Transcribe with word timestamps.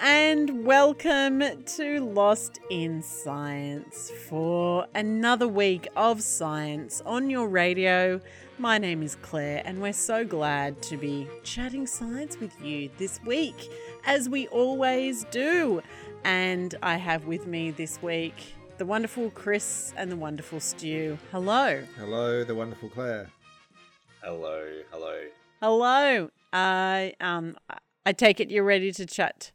and 0.00 0.66
welcome 0.66 1.42
to 1.64 2.00
Lost 2.00 2.60
in 2.70 3.02
Science 3.02 4.10
for 4.28 4.86
another 4.94 5.48
week 5.48 5.88
of 5.96 6.22
science 6.22 7.02
on 7.06 7.30
your 7.30 7.48
radio. 7.48 8.20
My 8.58 8.78
name 8.78 9.02
is 9.02 9.16
Claire, 9.16 9.62
and 9.64 9.80
we're 9.80 9.92
so 9.92 10.24
glad 10.24 10.82
to 10.82 10.96
be 10.96 11.26
chatting 11.44 11.86
science 11.86 12.38
with 12.38 12.60
you 12.62 12.90
this 12.98 13.20
week, 13.24 13.70
as 14.04 14.28
we 14.28 14.48
always 14.48 15.24
do. 15.30 15.82
And 16.24 16.74
I 16.82 16.96
have 16.96 17.26
with 17.26 17.46
me 17.46 17.70
this 17.70 18.02
week 18.02 18.54
the 18.78 18.84
wonderful 18.84 19.30
Chris 19.30 19.94
and 19.96 20.12
the 20.12 20.16
wonderful 20.16 20.60
Stu. 20.60 21.16
Hello. 21.32 21.82
Hello, 21.96 22.44
the 22.44 22.54
wonderful 22.54 22.90
Claire. 22.90 23.30
Hello, 24.22 24.62
hello. 24.90 25.20
Hello. 25.62 26.30
I 26.52 27.14
um 27.20 27.56
I 28.04 28.12
take 28.12 28.40
it 28.40 28.50
you're 28.50 28.64
ready 28.64 28.92
to 28.92 29.06
chat 29.06 29.52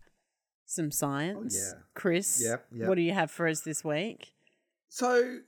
some 0.72 0.92
science. 0.92 1.58
Oh, 1.58 1.76
yeah. 1.76 1.82
Chris. 1.94 2.42
Yep, 2.44 2.66
yep. 2.72 2.88
What 2.88 2.96
do 2.96 3.02
you 3.02 3.14
have 3.14 3.30
for 3.30 3.48
us 3.48 3.62
this 3.62 3.84
week? 3.84 4.34
So, 4.90 5.40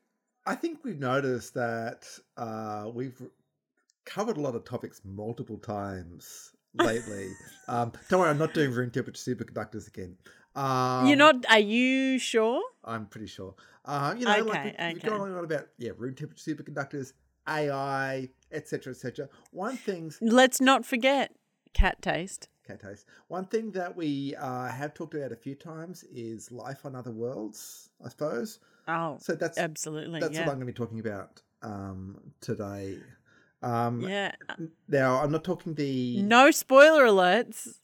I 0.46 0.56
think 0.56 0.80
we've 0.84 1.00
noticed 1.00 1.54
that 1.54 2.06
uh, 2.38 2.90
we've 2.94 3.22
covered 4.06 4.38
a 4.38 4.42
lot 4.42 4.56
of 4.56 4.66
topics 4.66 5.02
multiple 5.06 5.58
times 5.58 6.52
lately. 6.76 7.30
um, 7.68 7.92
don't 8.10 8.20
worry, 8.20 8.30
I'm 8.30 8.38
not 8.38 8.54
doing 8.54 8.72
room 8.72 8.92
temperature 8.92 9.36
superconductors 9.36 9.88
again. 9.88 10.18
Um, 10.56 11.08
you're 11.08 11.18
not 11.18 11.46
are 11.50 11.60
you 11.60 12.20
sure? 12.20 12.62
I'm 12.84 13.08
pretty 13.08 13.28
sure. 13.28 13.56
Uh, 13.86 14.14
you 14.18 14.26
know, 14.26 14.32
like 14.32 14.60
Okay, 14.60 14.76
we, 14.78 14.86
we've 14.94 14.98
okay. 14.98 15.10
gone 15.10 15.22
on 15.22 15.38
on 15.38 15.44
about 15.44 15.68
yeah, 15.78 15.92
room 15.98 16.14
temperature 16.16 16.54
superconductors, 16.56 17.14
AI, 17.48 18.30
etc., 18.52 18.92
etc. 18.92 19.30
One 19.52 19.78
thing's 19.78 20.20
Let's 20.22 20.62
not 20.62 20.86
forget 20.86 21.32
cat 21.74 22.02
taste. 22.02 22.50
Cat 22.68 22.82
taste. 22.82 23.06
One 23.28 23.46
thing 23.46 23.72
that 23.72 23.96
we 23.96 24.36
uh, 24.36 24.68
have 24.68 24.94
talked 24.94 25.14
about 25.14 25.32
a 25.32 25.36
few 25.36 25.56
times 25.56 26.04
is 26.14 26.52
life 26.52 26.86
on 26.86 26.96
other 26.96 27.12
worlds. 27.12 27.90
I 28.04 28.10
suppose. 28.10 28.60
Oh, 28.88 29.18
So 29.22 29.34
that's 29.36 29.58
absolutely. 29.58 30.20
that's 30.20 30.34
yeah. 30.34 30.42
what 30.46 30.52
I'm 30.54 30.58
going 30.60 30.68
to 30.68 30.74
be 30.74 30.74
talking 30.74 31.00
about 31.00 31.42
um, 31.62 32.20
today. 32.42 32.98
Um, 33.62 34.02
yeah. 34.02 34.34
Now, 34.90 35.22
I'm 35.22 35.32
not 35.32 35.44
talking 35.44 35.74
the. 35.74 36.22
No 36.22 36.52
spoiler 36.52 37.06
alerts. 37.06 37.80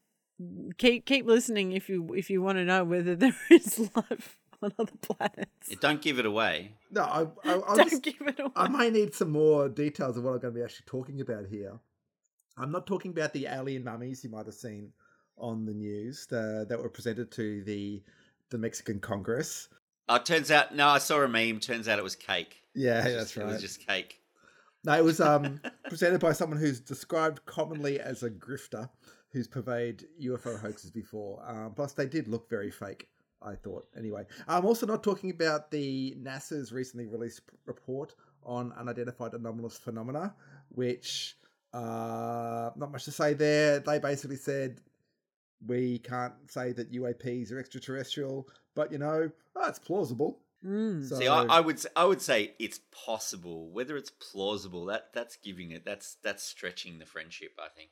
Keep 0.77 1.05
keep 1.05 1.25
listening 1.25 1.73
if 1.73 1.89
you 1.89 2.13
if 2.13 2.29
you 2.29 2.41
want 2.41 2.57
to 2.59 2.63
know 2.65 2.85
whether 2.85 3.13
there 3.15 3.35
is 3.49 3.77
life 3.95 4.37
on 4.61 4.71
other 4.79 4.91
planets. 5.01 5.67
Yeah, 5.69 5.75
don't 5.81 6.01
give 6.01 6.17
it 6.19 6.25
away. 6.25 6.73
No, 6.91 7.01
I, 7.03 7.21
I, 7.43 7.61
I, 7.67 7.75
Don't 7.75 7.91
was- 7.91 7.99
give 7.99 8.21
it 8.21 8.39
away. 8.39 8.51
I 8.55 8.67
may 8.69 8.89
need 8.89 9.13
some 9.13 9.31
more 9.31 9.67
details 9.69 10.17
of 10.17 10.23
what 10.23 10.31
I'm 10.31 10.39
going 10.39 10.53
to 10.53 10.59
be 10.59 10.63
actually 10.63 10.85
talking 10.85 11.19
about 11.21 11.45
here. 11.47 11.79
I'm 12.59 12.71
not 12.71 12.85
talking 12.87 13.11
about 13.11 13.33
the 13.33 13.45
alien 13.47 13.83
mummies 13.83 14.23
you 14.23 14.29
might 14.29 14.45
have 14.45 14.55
seen 14.55 14.91
on 15.37 15.65
the 15.65 15.73
news 15.73 16.25
the, 16.29 16.65
that 16.67 16.79
were 16.81 16.89
presented 16.89 17.31
to 17.31 17.63
the 17.63 18.03
the 18.49 18.57
Mexican 18.57 18.99
Congress. 18.99 19.69
Oh, 20.07 20.15
it 20.15 20.25
turns 20.25 20.49
out, 20.49 20.75
no, 20.75 20.87
I 20.87 20.97
saw 20.97 21.21
a 21.21 21.27
meme. 21.27 21.59
Turns 21.59 21.87
out 21.87 21.99
it 21.99 22.03
was 22.03 22.15
cake. 22.15 22.63
Yeah, 22.73 23.03
was 23.05 23.13
that's 23.13 23.15
just- 23.33 23.37
right. 23.37 23.43
It 23.49 23.51
was 23.53 23.61
just 23.61 23.87
cake. 23.87 24.21
No, 24.83 24.93
it 24.93 25.03
was 25.03 25.19
um, 25.19 25.61
presented 25.89 26.19
by 26.19 26.31
someone 26.31 26.57
who's 26.57 26.79
described 26.79 27.45
commonly 27.45 27.99
as 27.99 28.23
a 28.23 28.29
grifter 28.29 28.89
who's 29.31 29.47
purveyed 29.47 30.05
UFO 30.23 30.59
hoaxes 30.59 30.89
before. 30.89 31.43
Um, 31.45 31.73
plus, 31.75 31.93
they 31.93 32.07
did 32.07 32.27
look 32.27 32.49
very 32.49 32.71
fake, 32.71 33.07
I 33.41 33.53
thought. 33.55 33.85
Anyway, 33.95 34.25
I'm 34.47 34.65
also 34.65 34.87
not 34.87 35.03
talking 35.03 35.29
about 35.29 35.69
the 35.69 36.15
NASA's 36.19 36.71
recently 36.71 37.05
released 37.05 37.41
report 37.65 38.15
on 38.43 38.73
unidentified 38.79 39.33
anomalous 39.33 39.77
phenomena, 39.77 40.33
which, 40.69 41.35
uh, 41.73 42.71
not 42.75 42.91
much 42.91 43.05
to 43.05 43.11
say 43.11 43.33
there. 43.33 43.79
They 43.79 43.99
basically 43.99 44.37
said 44.37 44.81
we 45.65 45.99
can't 45.99 46.33
say 46.47 46.71
that 46.73 46.91
UAPs 46.91 47.51
are 47.51 47.59
extraterrestrial, 47.59 48.47
but 48.75 48.91
you 48.91 48.97
know, 48.97 49.29
oh, 49.55 49.73
plausible. 49.85 50.39
Mm. 50.65 51.07
So, 51.07 51.17
See, 51.17 51.27
I, 51.27 51.43
I 51.43 51.59
would, 51.61 51.79
say, 51.79 51.89
I 51.95 52.05
would 52.05 52.21
say 52.21 52.53
it's 52.59 52.81
possible. 52.91 53.69
Whether 53.69 53.95
it's 53.95 54.09
plausible, 54.09 54.85
that 54.85 55.13
that's 55.13 55.37
giving 55.37 55.71
it. 55.71 55.85
That's 55.85 56.17
that's 56.21 56.43
stretching 56.43 56.99
the 56.99 57.05
friendship. 57.05 57.53
I 57.59 57.69
think. 57.69 57.91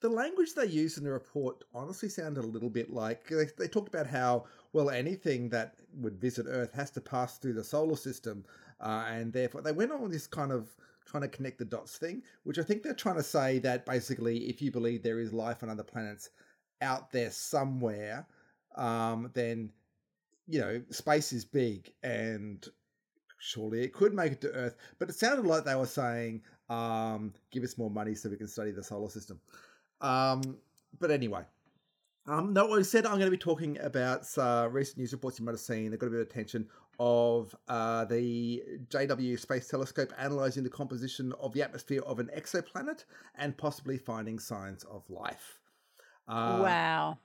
The 0.00 0.08
language 0.08 0.54
they 0.54 0.66
used 0.66 0.98
in 0.98 1.04
the 1.04 1.12
report 1.12 1.62
honestly 1.74 2.08
sounded 2.08 2.44
a 2.44 2.48
little 2.48 2.70
bit 2.70 2.90
like 2.90 3.28
they, 3.28 3.46
they 3.58 3.68
talked 3.68 3.92
about 3.92 4.06
how 4.06 4.44
well 4.72 4.88
anything 4.88 5.48
that 5.50 5.74
would 5.94 6.18
visit 6.18 6.46
Earth 6.48 6.72
has 6.72 6.90
to 6.92 7.00
pass 7.00 7.38
through 7.38 7.54
the 7.54 7.64
solar 7.64 7.96
system, 7.96 8.44
uh, 8.80 9.04
and 9.08 9.32
therefore 9.32 9.62
they 9.62 9.72
went 9.72 9.92
on 9.92 10.10
this 10.10 10.26
kind 10.26 10.52
of 10.52 10.74
trying 11.16 11.30
to 11.30 11.36
connect 11.36 11.58
the 11.58 11.64
dots 11.64 11.96
thing, 11.96 12.22
which 12.44 12.58
I 12.58 12.62
think 12.62 12.82
they're 12.82 12.94
trying 12.94 13.16
to 13.16 13.22
say 13.22 13.58
that 13.60 13.86
basically 13.86 14.48
if 14.48 14.60
you 14.60 14.70
believe 14.70 15.02
there 15.02 15.20
is 15.20 15.32
life 15.32 15.62
on 15.62 15.70
other 15.70 15.82
planets 15.82 16.30
out 16.82 17.10
there 17.10 17.30
somewhere, 17.30 18.26
um, 18.76 19.30
then 19.34 19.70
you 20.46 20.60
know 20.60 20.82
space 20.90 21.32
is 21.32 21.44
big 21.44 21.90
and 22.02 22.66
surely 23.38 23.82
it 23.82 23.92
could 23.92 24.14
make 24.14 24.32
it 24.32 24.40
to 24.42 24.52
Earth. 24.52 24.76
But 24.98 25.08
it 25.08 25.14
sounded 25.14 25.46
like 25.46 25.64
they 25.64 25.74
were 25.74 25.86
saying, 25.86 26.42
um, 26.68 27.32
"Give 27.50 27.64
us 27.64 27.78
more 27.78 27.90
money 27.90 28.14
so 28.14 28.28
we 28.28 28.36
can 28.36 28.48
study 28.48 28.72
the 28.72 28.82
solar 28.82 29.08
system." 29.08 29.40
Um, 30.02 30.58
but 30.98 31.10
anyway, 31.10 31.44
um, 32.26 32.52
no, 32.52 32.74
I 32.74 32.82
said 32.82 33.06
I'm 33.06 33.12
going 33.12 33.26
to 33.26 33.30
be 33.30 33.38
talking 33.38 33.78
about 33.78 34.26
uh, 34.36 34.68
recent 34.70 34.98
news 34.98 35.12
reports 35.12 35.38
you 35.38 35.46
might 35.46 35.52
have 35.52 35.60
seen. 35.60 35.90
They've 35.90 35.98
got 35.98 36.08
a 36.08 36.10
bit 36.10 36.20
of 36.20 36.26
attention 36.26 36.68
of 36.98 37.54
uh, 37.68 38.04
the 38.04 38.62
JW 38.88 39.38
Space 39.38 39.68
Telescope 39.68 40.12
analyzing 40.18 40.62
the 40.62 40.70
composition 40.70 41.32
of 41.40 41.52
the 41.52 41.62
atmosphere 41.62 42.02
of 42.06 42.18
an 42.18 42.30
exoplanet 42.36 43.04
and 43.36 43.56
possibly 43.56 43.98
finding 43.98 44.38
signs 44.38 44.84
of 44.84 45.08
life. 45.08 45.60
Uh, 46.28 46.60
wow. 46.62 47.18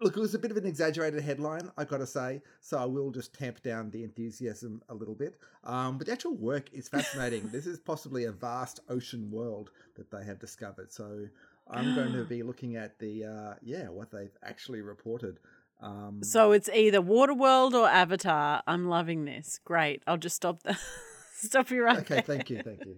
Look, 0.00 0.16
it 0.16 0.20
was 0.20 0.34
a 0.34 0.38
bit 0.38 0.50
of 0.50 0.56
an 0.56 0.66
exaggerated 0.66 1.22
headline, 1.22 1.70
I've 1.76 1.86
got 1.86 1.98
to 1.98 2.06
say, 2.06 2.42
so 2.60 2.76
I 2.76 2.86
will 2.86 3.12
just 3.12 3.32
tamp 3.32 3.62
down 3.62 3.90
the 3.90 4.02
enthusiasm 4.02 4.82
a 4.88 4.94
little 4.94 5.14
bit. 5.14 5.38
Um, 5.62 5.96
but 5.96 6.08
the 6.08 6.12
actual 6.12 6.34
work 6.34 6.72
is 6.72 6.88
fascinating. 6.88 7.48
this 7.52 7.66
is 7.66 7.78
possibly 7.78 8.24
a 8.24 8.32
vast 8.32 8.80
ocean 8.88 9.30
world 9.30 9.70
that 9.94 10.10
they 10.10 10.24
have 10.24 10.40
discovered. 10.40 10.92
So 10.92 11.28
I'm 11.70 11.94
going 11.94 12.12
to 12.14 12.24
be 12.28 12.42
looking 12.42 12.74
at 12.74 12.98
the 12.98 13.24
uh, 13.24 13.54
yeah 13.62 13.88
what 13.88 14.10
they've 14.10 14.36
actually 14.42 14.80
reported. 14.80 15.38
Um, 15.82 16.22
So 16.22 16.52
it's 16.52 16.68
either 16.72 17.00
Waterworld 17.00 17.74
or 17.74 17.88
Avatar. 17.88 18.62
I'm 18.66 18.88
loving 18.88 19.24
this. 19.24 19.58
Great. 19.64 20.02
I'll 20.06 20.16
just 20.16 20.36
stop 20.36 20.62
the 20.62 20.78
stop 21.34 21.70
you 21.70 21.82
right 21.84 21.98
okay, 21.98 22.14
there. 22.16 22.22
thank 22.22 22.50
you, 22.50 22.62
thank 22.62 22.84
you. 22.86 22.96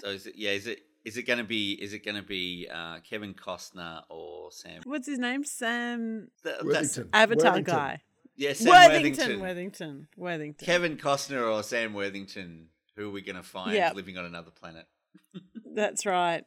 So 0.00 0.08
is 0.08 0.26
it? 0.26 0.34
Yeah. 0.36 0.50
Is 0.52 0.66
it? 0.66 0.80
Is 1.04 1.16
it 1.16 1.24
going 1.24 1.38
to 1.40 1.44
be? 1.44 1.72
Is 1.72 1.92
it 1.92 2.04
going 2.04 2.14
to 2.14 2.22
be 2.22 2.68
uh, 2.72 2.98
Kevin 3.00 3.34
Costner 3.34 4.02
or 4.08 4.52
Sam? 4.52 4.82
What's 4.84 5.08
his 5.08 5.18
name? 5.18 5.44
Sam 5.44 6.28
Th- 6.44 6.54
that's- 6.58 6.64
Worthington. 6.64 7.08
Avatar 7.12 7.50
Worthington. 7.50 7.74
guy. 7.74 8.00
Yeah, 8.36 8.52
Sam 8.54 8.68
Worthington, 8.68 9.40
Worthington. 9.40 9.40
Worthington. 9.40 10.08
Worthington. 10.16 10.64
Kevin 10.66 10.96
Costner 10.96 11.52
or 11.52 11.62
Sam 11.62 11.92
Worthington. 11.92 12.68
Who 12.96 13.08
are 13.08 13.10
we 13.10 13.20
going 13.22 13.36
to 13.36 13.42
find 13.42 13.72
Yep. 13.74 13.94
living 13.96 14.16
on 14.16 14.24
another 14.24 14.50
planet? 14.50 14.86
That's 15.74 16.06
right. 16.06 16.44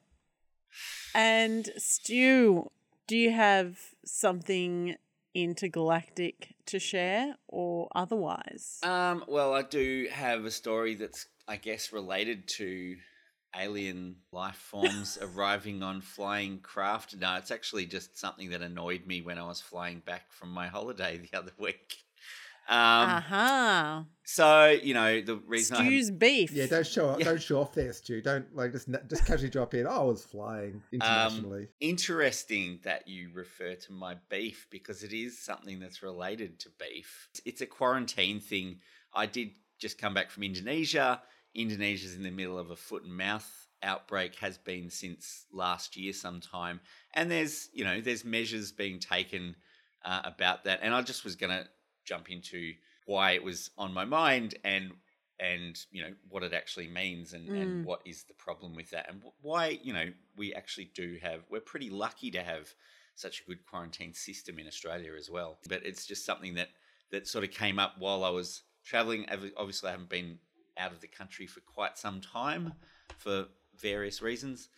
And 1.13 1.69
Stu, 1.77 2.71
do 3.07 3.17
you 3.17 3.31
have 3.31 3.77
something 4.05 4.95
intergalactic 5.35 6.55
to 6.65 6.79
share 6.79 7.35
or 7.47 7.89
otherwise? 7.93 8.79
Um, 8.81 9.23
well, 9.27 9.53
I 9.53 9.61
do 9.61 10.07
have 10.11 10.45
a 10.45 10.51
story 10.51 10.95
that's, 10.95 11.27
I 11.47 11.57
guess, 11.57 11.93
related 11.93 12.47
to 12.49 12.95
alien 13.55 14.15
life 14.31 14.55
forms 14.55 15.17
arriving 15.21 15.83
on 15.83 16.01
flying 16.01 16.59
craft. 16.59 17.15
No, 17.17 17.35
it's 17.35 17.51
actually 17.51 17.85
just 17.85 18.17
something 18.17 18.49
that 18.49 18.61
annoyed 18.61 19.05
me 19.05 19.21
when 19.21 19.37
I 19.37 19.45
was 19.45 19.61
flying 19.61 19.99
back 19.99 20.31
from 20.31 20.49
my 20.49 20.67
holiday 20.67 21.17
the 21.17 21.37
other 21.37 21.51
week. 21.59 22.04
Um, 22.67 22.75
Aha. 22.77 24.05
So, 24.23 24.67
you 24.69 24.95
know, 24.95 25.21
the 25.21 25.35
reason 25.45 25.75
I 25.77 25.83
haven't- 25.83 25.99
Stu's 25.99 26.11
beef. 26.11 26.51
Yeah, 26.51 26.65
don't 26.65 26.87
show 26.87 27.09
off, 27.09 27.19
Yeah. 27.19 27.25
don't 27.25 27.41
show 27.41 27.61
off 27.61 27.73
there, 27.75 27.93
Stu. 27.93 28.21
Don't 28.21 28.55
like 28.55 28.71
just 28.71 28.87
just 29.07 29.25
casually 29.25 29.51
drop 29.51 29.73
in. 29.75 29.85
Oh, 29.85 29.91
I 29.91 30.03
was 30.03 30.25
flying 30.25 30.81
internationally. 30.91 31.67
interesting 31.79 32.79
that 32.83 33.07
you 33.07 33.29
refer 33.33 33.75
to 33.75 33.91
my 33.91 34.15
beef 34.29 34.67
because 34.71 35.03
it 35.03 35.13
is 35.13 35.37
something 35.39 35.79
that's 35.79 36.01
related 36.01 36.59
to 36.61 36.69
beef. 36.79 37.29
It's 37.45 37.61
a 37.61 37.67
quarantine 37.67 38.39
thing. 38.39 38.79
I 39.13 39.27
did 39.27 39.51
just 39.77 39.97
come 39.99 40.13
back 40.15 40.31
from 40.31 40.43
Indonesia. 40.43 41.21
Indonesia's 41.53 42.15
in 42.15 42.23
the 42.23 42.31
middle 42.31 42.57
of 42.57 42.71
a 42.71 42.75
foot 42.75 43.03
and 43.03 43.15
mouth 43.15 43.67
outbreak 43.83 44.35
has 44.35 44.57
been 44.57 44.89
since 44.89 45.45
last 45.51 45.95
year 45.95 46.11
sometime 46.11 46.79
and 47.13 47.29
there's 47.29 47.69
you 47.71 47.83
know 47.83 48.01
there's 48.01 48.25
measures 48.25 48.71
being 48.71 48.99
taken 48.99 49.55
uh, 50.03 50.21
about 50.23 50.63
that 50.63 50.79
and 50.81 50.93
I 50.93 51.01
just 51.03 51.23
was 51.23 51.35
going 51.35 51.51
to 51.51 51.67
jump 52.05 52.29
into 52.29 52.73
why 53.05 53.31
it 53.31 53.43
was 53.43 53.71
on 53.77 53.93
my 53.93 54.05
mind 54.05 54.55
and 54.63 54.91
and 55.39 55.85
you 55.91 56.01
know 56.01 56.13
what 56.29 56.43
it 56.43 56.53
actually 56.53 56.87
means 56.87 57.33
and, 57.33 57.49
Mm. 57.49 57.61
and 57.61 57.85
what 57.85 58.01
is 58.05 58.23
the 58.23 58.33
problem 58.33 58.73
with 58.73 58.89
that 58.91 59.09
and 59.09 59.21
why 59.41 59.77
you 59.83 59.91
know 59.93 60.05
we 60.37 60.53
actually 60.53 60.89
do 60.95 61.17
have 61.21 61.41
we're 61.49 61.59
pretty 61.59 61.89
lucky 61.89 62.31
to 62.31 62.41
have 62.41 62.73
such 63.15 63.41
a 63.41 63.43
good 63.43 63.65
quarantine 63.69 64.13
system 64.13 64.59
in 64.59 64.67
Australia 64.67 65.11
as 65.17 65.29
well 65.29 65.57
but 65.67 65.85
it's 65.85 66.05
just 66.05 66.25
something 66.25 66.55
that 66.55 66.69
that 67.11 67.27
sort 67.27 67.43
of 67.43 67.51
came 67.51 67.79
up 67.79 67.95
while 67.99 68.23
I 68.23 68.29
was 68.29 68.63
traveling 68.85 69.25
obviously 69.57 69.89
I 69.89 69.91
haven't 69.91 70.09
been 70.09 70.39
out 70.77 70.91
of 70.93 71.01
the 71.01 71.07
country 71.07 71.47
for 71.47 71.59
quite 71.61 71.97
some 71.97 72.21
time 72.21 72.73
for 73.17 73.47
various 73.77 74.21
reasons 74.21 74.69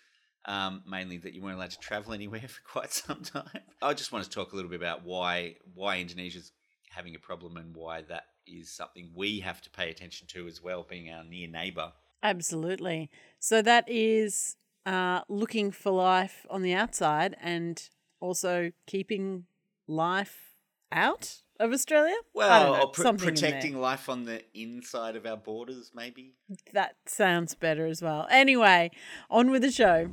Um, 0.45 0.81
mainly 0.87 1.17
that 1.17 1.33
you 1.33 1.41
weren't 1.41 1.57
allowed 1.57 1.71
to 1.71 1.79
travel 1.79 2.13
anywhere 2.19 2.47
for 2.47 2.61
quite 2.63 2.93
some 2.93 3.21
time. 3.21 3.61
I 3.81 3.93
just 3.93 4.11
want 4.13 4.23
to 4.23 4.29
talk 4.29 4.53
a 4.53 4.55
little 4.55 4.71
bit 4.71 4.79
about 4.79 5.03
why 5.03 5.57
why 5.73 5.99
Indonesia's 5.99 6.51
having 6.89 7.15
a 7.15 7.19
problem 7.19 7.57
and 7.57 7.75
why 7.75 8.01
that 8.03 8.25
is 8.45 8.71
something 8.71 9.11
we 9.13 9.39
have 9.41 9.61
to 9.61 9.69
pay 9.69 9.89
attention 9.89 10.27
to 10.27 10.47
as 10.47 10.61
well, 10.61 10.85
being 10.87 11.11
our 11.11 11.23
near 11.23 11.47
neighbour. 11.47 11.91
Absolutely. 12.23 13.09
So 13.39 13.61
that 13.61 13.85
is 13.87 14.55
uh, 14.85 15.21
looking 15.29 15.71
for 15.71 15.91
life 15.91 16.45
on 16.49 16.61
the 16.61 16.73
outside 16.73 17.35
and 17.41 17.81
also 18.19 18.71
keeping 18.85 19.45
life 19.87 20.55
out 20.91 21.41
of 21.59 21.71
Australia. 21.71 22.15
Well, 22.33 22.73
know, 22.73 22.81
or 22.81 22.91
pr- 22.91 23.13
protecting 23.13 23.79
life 23.79 24.09
on 24.09 24.25
the 24.25 24.43
inside 24.53 25.15
of 25.15 25.25
our 25.25 25.37
borders, 25.37 25.91
maybe. 25.93 26.35
That 26.73 26.95
sounds 27.05 27.55
better 27.55 27.85
as 27.85 28.01
well. 28.01 28.27
Anyway, 28.29 28.91
on 29.29 29.51
with 29.51 29.61
the 29.61 29.71
show. 29.71 30.11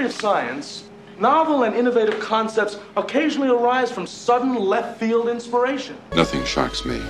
History 0.00 0.06
of 0.06 0.34
science, 0.34 0.84
novel 1.18 1.64
and 1.64 1.76
innovative 1.76 2.18
concepts 2.20 2.78
occasionally 2.96 3.48
arise 3.48 3.92
from 3.92 4.06
sudden 4.06 4.54
left 4.54 4.98
field 4.98 5.28
inspiration. 5.28 5.96
Nothing 6.14 6.44
shocks 6.44 6.86
me. 6.86 7.00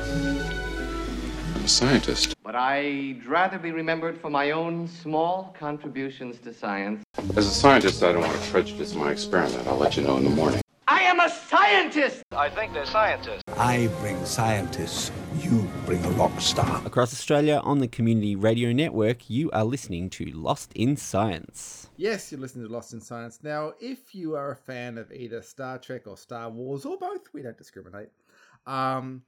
I'm 1.54 1.64
a 1.64 1.68
scientist. 1.68 2.34
But 2.42 2.56
I'd 2.56 3.24
rather 3.26 3.58
be 3.58 3.70
remembered 3.70 4.20
for 4.20 4.28
my 4.28 4.50
own 4.50 4.88
small 4.88 5.54
contributions 5.58 6.38
to 6.40 6.52
science. 6.52 7.04
As 7.36 7.46
a 7.46 7.50
scientist, 7.50 8.02
I 8.02 8.12
don't 8.12 8.22
want 8.22 8.32
to 8.32 8.50
prejudice 8.50 8.94
my 8.94 9.12
experiment. 9.12 9.66
I'll 9.68 9.76
let 9.76 9.96
you 9.96 10.02
know 10.02 10.16
in 10.16 10.24
the 10.24 10.30
morning. 10.30 10.60
I 10.92 11.02
am 11.02 11.20
a 11.20 11.30
scientist! 11.30 12.24
I 12.32 12.48
think 12.48 12.72
they're 12.72 12.84
scientists. 12.84 13.44
I 13.56 13.86
bring 14.00 14.24
scientists. 14.24 15.12
You 15.38 15.70
bring 15.86 16.04
a 16.04 16.10
rock 16.10 16.40
star. 16.40 16.84
Across 16.84 17.12
Australia 17.12 17.60
on 17.62 17.78
the 17.78 17.86
Community 17.86 18.34
Radio 18.34 18.72
Network, 18.72 19.30
you 19.30 19.52
are 19.52 19.62
listening 19.62 20.10
to 20.10 20.24
Lost 20.32 20.72
in 20.74 20.96
Science. 20.96 21.88
Yes, 21.96 22.32
you're 22.32 22.40
listening 22.40 22.66
to 22.66 22.72
Lost 22.72 22.92
in 22.92 23.00
Science. 23.00 23.38
Now, 23.40 23.74
if 23.78 24.16
you 24.16 24.34
are 24.34 24.50
a 24.50 24.56
fan 24.56 24.98
of 24.98 25.12
either 25.12 25.42
Star 25.42 25.78
Trek 25.78 26.08
or 26.08 26.16
Star 26.16 26.50
Wars 26.50 26.84
or 26.84 26.98
both, 26.98 27.32
we 27.32 27.42
don't 27.42 27.56
discriminate. 27.56 28.08
Um, 28.66 29.22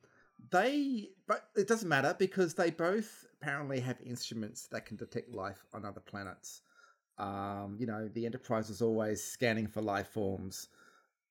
they, 0.50 1.10
but 1.28 1.44
it 1.54 1.68
doesn't 1.68 1.88
matter 1.88 2.16
because 2.18 2.54
they 2.54 2.72
both 2.72 3.24
apparently 3.40 3.78
have 3.78 3.98
instruments 4.04 4.66
that 4.72 4.84
can 4.84 4.96
detect 4.96 5.30
life 5.30 5.64
on 5.72 5.84
other 5.84 6.00
planets. 6.00 6.62
Um, 7.18 7.76
you 7.78 7.86
know, 7.86 8.08
the 8.14 8.26
Enterprise 8.26 8.68
is 8.68 8.82
always 8.82 9.22
scanning 9.22 9.68
for 9.68 9.80
life 9.80 10.08
forms 10.08 10.66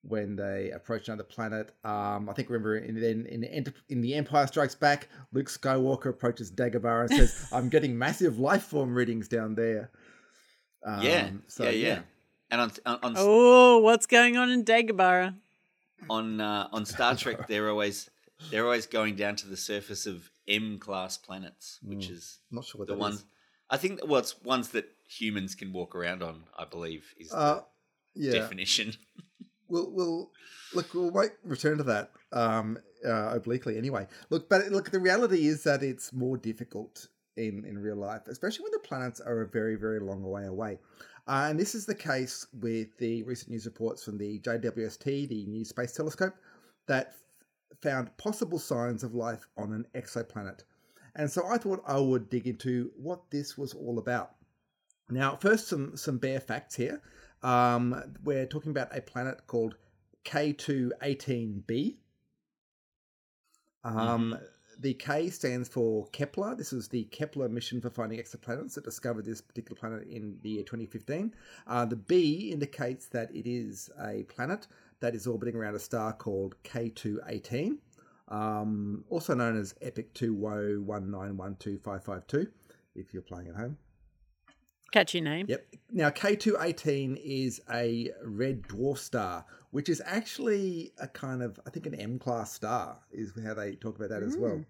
when 0.03 0.35
they 0.35 0.71
approach 0.71 1.07
another 1.07 1.23
planet. 1.23 1.73
Um, 1.83 2.29
I 2.29 2.33
think 2.33 2.49
remember 2.49 2.77
in 2.77 2.97
in 2.97 3.25
in, 3.25 3.73
in 3.89 4.01
the 4.01 4.15
Empire 4.15 4.47
Strikes 4.47 4.75
Back, 4.75 5.09
Luke 5.31 5.47
Skywalker 5.47 6.07
approaches 6.07 6.51
Dagobah 6.51 7.01
and 7.01 7.09
says, 7.09 7.47
"I'm 7.53 7.69
getting 7.69 7.97
massive 7.97 8.39
life 8.39 8.63
form 8.63 8.93
readings 8.93 9.27
down 9.27 9.55
there." 9.55 9.91
Um, 10.83 11.01
yeah, 11.01 11.29
so, 11.47 11.63
yeah, 11.65 11.69
yeah, 11.69 11.87
yeah, 11.87 11.99
And 12.49 12.61
on, 12.61 12.71
on, 12.85 12.99
on 13.03 13.13
oh, 13.17 13.79
what's 13.79 14.07
going 14.07 14.37
on 14.37 14.49
in 14.49 14.65
Dagobah? 14.65 15.35
On 16.09 16.41
uh, 16.41 16.67
on 16.71 16.85
Star 16.85 17.15
Trek, 17.15 17.47
they're 17.47 17.69
always 17.69 18.09
they're 18.49 18.65
always 18.65 18.87
going 18.87 19.15
down 19.15 19.35
to 19.37 19.47
the 19.47 19.57
surface 19.57 20.07
of 20.07 20.31
M 20.47 20.79
class 20.79 21.17
planets, 21.17 21.79
which 21.83 22.07
mm, 22.07 22.11
is 22.11 22.39
not 22.49 22.65
sure 22.65 22.79
what 22.79 22.87
the 22.87 22.95
ones. 22.95 23.17
Is. 23.17 23.25
I 23.69 23.77
think 23.77 24.01
well, 24.05 24.19
it's 24.19 24.41
ones 24.41 24.69
that 24.69 24.89
humans 25.07 25.53
can 25.53 25.71
walk 25.71 25.95
around 25.95 26.23
on. 26.23 26.45
I 26.57 26.65
believe 26.65 27.13
is 27.19 27.29
the 27.29 27.37
uh, 27.37 27.61
yeah. 28.15 28.31
definition. 28.31 28.93
we'll 29.71 29.89
we'll 29.91 30.31
look 30.75 30.93
we'll 30.93 31.11
wait 31.11 31.31
return 31.43 31.77
to 31.77 31.83
that 31.83 32.11
um 32.33 32.77
uh, 33.05 33.31
obliquely 33.33 33.77
anyway. 33.77 34.07
Look 34.29 34.49
but 34.49 34.67
look 34.67 34.91
the 34.91 34.99
reality 34.99 35.47
is 35.47 35.63
that 35.63 35.81
it's 35.81 36.13
more 36.13 36.37
difficult 36.37 37.07
in 37.37 37.65
in 37.65 37.77
real 37.77 37.95
life 37.95 38.23
especially 38.27 38.63
when 38.63 38.73
the 38.73 38.79
planets 38.79 39.19
are 39.21 39.41
a 39.41 39.47
very 39.47 39.75
very 39.75 39.99
long 39.99 40.21
way 40.23 40.45
away. 40.45 40.77
Uh, 41.27 41.47
and 41.49 41.59
this 41.59 41.75
is 41.75 41.85
the 41.85 41.95
case 41.95 42.47
with 42.59 42.95
the 42.97 43.23
recent 43.23 43.51
news 43.51 43.65
reports 43.65 44.03
from 44.03 44.17
the 44.17 44.39
JWST 44.39 45.29
the 45.29 45.45
new 45.45 45.63
space 45.63 45.93
telescope 45.93 46.35
that 46.87 47.07
f- 47.07 47.77
found 47.81 48.15
possible 48.17 48.59
signs 48.59 49.03
of 49.03 49.13
life 49.13 49.47
on 49.57 49.71
an 49.71 49.85
exoplanet. 49.95 50.63
And 51.15 51.29
so 51.29 51.45
I 51.45 51.57
thought 51.57 51.83
I 51.87 51.99
would 51.99 52.29
dig 52.29 52.47
into 52.47 52.91
what 52.95 53.29
this 53.29 53.57
was 53.57 53.73
all 53.73 53.99
about. 53.99 54.35
Now 55.09 55.35
first 55.35 55.67
some 55.67 55.95
some 55.97 56.17
bare 56.17 56.39
facts 56.39 56.75
here 56.75 57.01
um, 57.43 58.15
we're 58.23 58.45
talking 58.45 58.71
about 58.71 58.95
a 58.95 59.01
planet 59.01 59.47
called 59.47 59.75
K218b. 60.25 61.95
Um, 63.83 64.33
mm-hmm. 64.33 64.43
The 64.79 64.93
K 64.95 65.29
stands 65.29 65.69
for 65.69 66.07
Kepler. 66.07 66.55
This 66.55 66.71
was 66.71 66.87
the 66.87 67.03
Kepler 67.05 67.49
mission 67.49 67.81
for 67.81 67.89
finding 67.89 68.19
exoplanets 68.19 68.73
that 68.73 68.83
discovered 68.83 69.25
this 69.25 69.39
particular 69.39 69.79
planet 69.79 70.07
in 70.07 70.37
the 70.41 70.49
year 70.49 70.63
2015. 70.63 71.35
Uh, 71.67 71.85
the 71.85 71.95
B 71.95 72.49
indicates 72.51 73.05
that 73.07 73.29
it 73.35 73.47
is 73.47 73.91
a 74.03 74.23
planet 74.23 74.67
that 74.99 75.13
is 75.13 75.27
orbiting 75.27 75.55
around 75.55 75.75
a 75.75 75.79
star 75.79 76.13
called 76.13 76.55
K218, 76.63 77.77
um, 78.29 79.03
also 79.09 79.35
known 79.35 79.55
as 79.59 79.75
EPIC 79.81 80.13
2 80.13 80.33
WO 80.33 80.79
1912552, 80.79 82.47
if 82.95 83.13
you're 83.13 83.21
playing 83.21 83.49
at 83.49 83.55
home. 83.55 83.77
Catchy 84.91 85.21
name. 85.21 85.45
Yep. 85.49 85.65
Now, 85.91 86.09
K218 86.09 87.19
is 87.23 87.61
a 87.71 88.11
red 88.23 88.63
dwarf 88.63 88.97
star, 88.97 89.45
which 89.71 89.89
is 89.89 90.01
actually 90.05 90.91
a 90.99 91.07
kind 91.07 91.41
of, 91.41 91.59
I 91.65 91.69
think, 91.69 91.85
an 91.85 91.95
M 91.95 92.19
class 92.19 92.51
star, 92.51 92.99
is 93.11 93.31
how 93.43 93.53
they 93.53 93.75
talk 93.75 93.97
about 93.97 94.09
that 94.09 94.21
mm. 94.21 94.27
as 94.27 94.37
well. 94.37 94.57
Mm. 94.57 94.65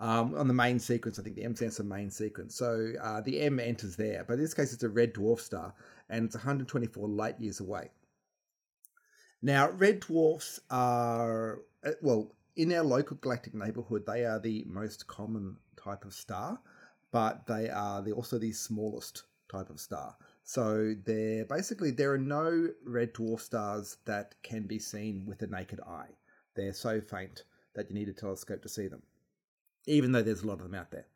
Um, 0.00 0.34
on 0.34 0.48
the 0.48 0.54
main 0.54 0.80
sequence, 0.80 1.20
I 1.20 1.22
think 1.22 1.36
the 1.36 1.44
M 1.44 1.54
stands 1.54 1.76
for 1.76 1.84
main 1.84 2.10
sequence. 2.10 2.56
So 2.56 2.92
uh, 3.00 3.20
the 3.20 3.40
M 3.40 3.60
enters 3.60 3.94
there, 3.94 4.24
but 4.26 4.34
in 4.34 4.40
this 4.40 4.54
case, 4.54 4.72
it's 4.72 4.82
a 4.82 4.88
red 4.88 5.14
dwarf 5.14 5.38
star 5.38 5.72
and 6.10 6.24
it's 6.24 6.34
124 6.34 7.08
light 7.08 7.40
years 7.40 7.60
away. 7.60 7.88
Now, 9.42 9.70
red 9.70 10.00
dwarfs 10.00 10.60
are, 10.70 11.60
uh, 11.84 11.92
well, 12.00 12.32
in 12.56 12.72
our 12.72 12.82
local 12.82 13.16
galactic 13.16 13.54
neighborhood, 13.54 14.04
they 14.06 14.24
are 14.24 14.40
the 14.40 14.64
most 14.66 15.06
common 15.06 15.56
type 15.82 16.04
of 16.04 16.14
star, 16.14 16.58
but 17.12 17.46
they 17.46 17.68
are 17.68 18.02
the, 18.02 18.12
also 18.12 18.38
the 18.38 18.52
smallest 18.52 19.22
type 19.52 19.70
of 19.70 19.80
star. 19.80 20.16
So 20.44 20.94
there 21.04 21.44
basically 21.44 21.90
there 21.90 22.12
are 22.12 22.18
no 22.18 22.68
red 22.84 23.14
dwarf 23.14 23.40
stars 23.40 23.98
that 24.06 24.34
can 24.42 24.66
be 24.66 24.78
seen 24.78 25.24
with 25.26 25.38
the 25.38 25.46
naked 25.46 25.80
eye. 25.80 26.08
They're 26.56 26.72
so 26.72 27.00
faint 27.00 27.44
that 27.74 27.88
you 27.88 27.94
need 27.94 28.08
a 28.08 28.12
telescope 28.12 28.62
to 28.62 28.68
see 28.68 28.88
them, 28.88 29.02
even 29.86 30.12
though 30.12 30.22
there's 30.22 30.42
a 30.42 30.46
lot 30.46 30.58
of 30.58 30.64
them 30.64 30.74
out 30.74 30.90
there. 30.90 31.06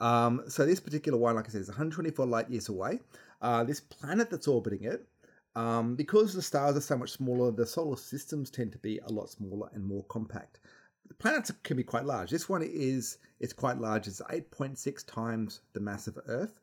Um, 0.00 0.44
so 0.48 0.64
this 0.64 0.80
particular 0.80 1.18
one, 1.18 1.36
like 1.36 1.46
I 1.46 1.50
said, 1.50 1.60
is 1.60 1.68
124 1.68 2.26
light 2.26 2.48
years 2.48 2.68
away. 2.68 3.00
Uh, 3.42 3.64
this 3.64 3.80
planet 3.80 4.30
that's 4.30 4.48
orbiting 4.48 4.84
it, 4.84 5.06
um, 5.54 5.94
because 5.94 6.32
the 6.32 6.42
stars 6.42 6.76
are 6.76 6.80
so 6.80 6.96
much 6.96 7.10
smaller, 7.10 7.50
the 7.50 7.66
solar 7.66 7.96
systems 7.96 8.50
tend 8.50 8.72
to 8.72 8.78
be 8.78 8.98
a 8.98 9.12
lot 9.12 9.30
smaller 9.30 9.68
and 9.74 9.84
more 9.84 10.04
compact. 10.04 10.60
The 11.08 11.14
planets 11.14 11.50
can 11.64 11.76
be 11.76 11.82
quite 11.82 12.04
large. 12.04 12.30
This 12.30 12.48
one 12.48 12.62
is 12.62 13.18
it's 13.40 13.52
quite 13.52 13.78
large. 13.78 14.06
It's 14.06 14.20
8.6 14.22 15.06
times 15.06 15.60
the 15.72 15.80
mass 15.80 16.06
of 16.06 16.18
Earth, 16.28 16.59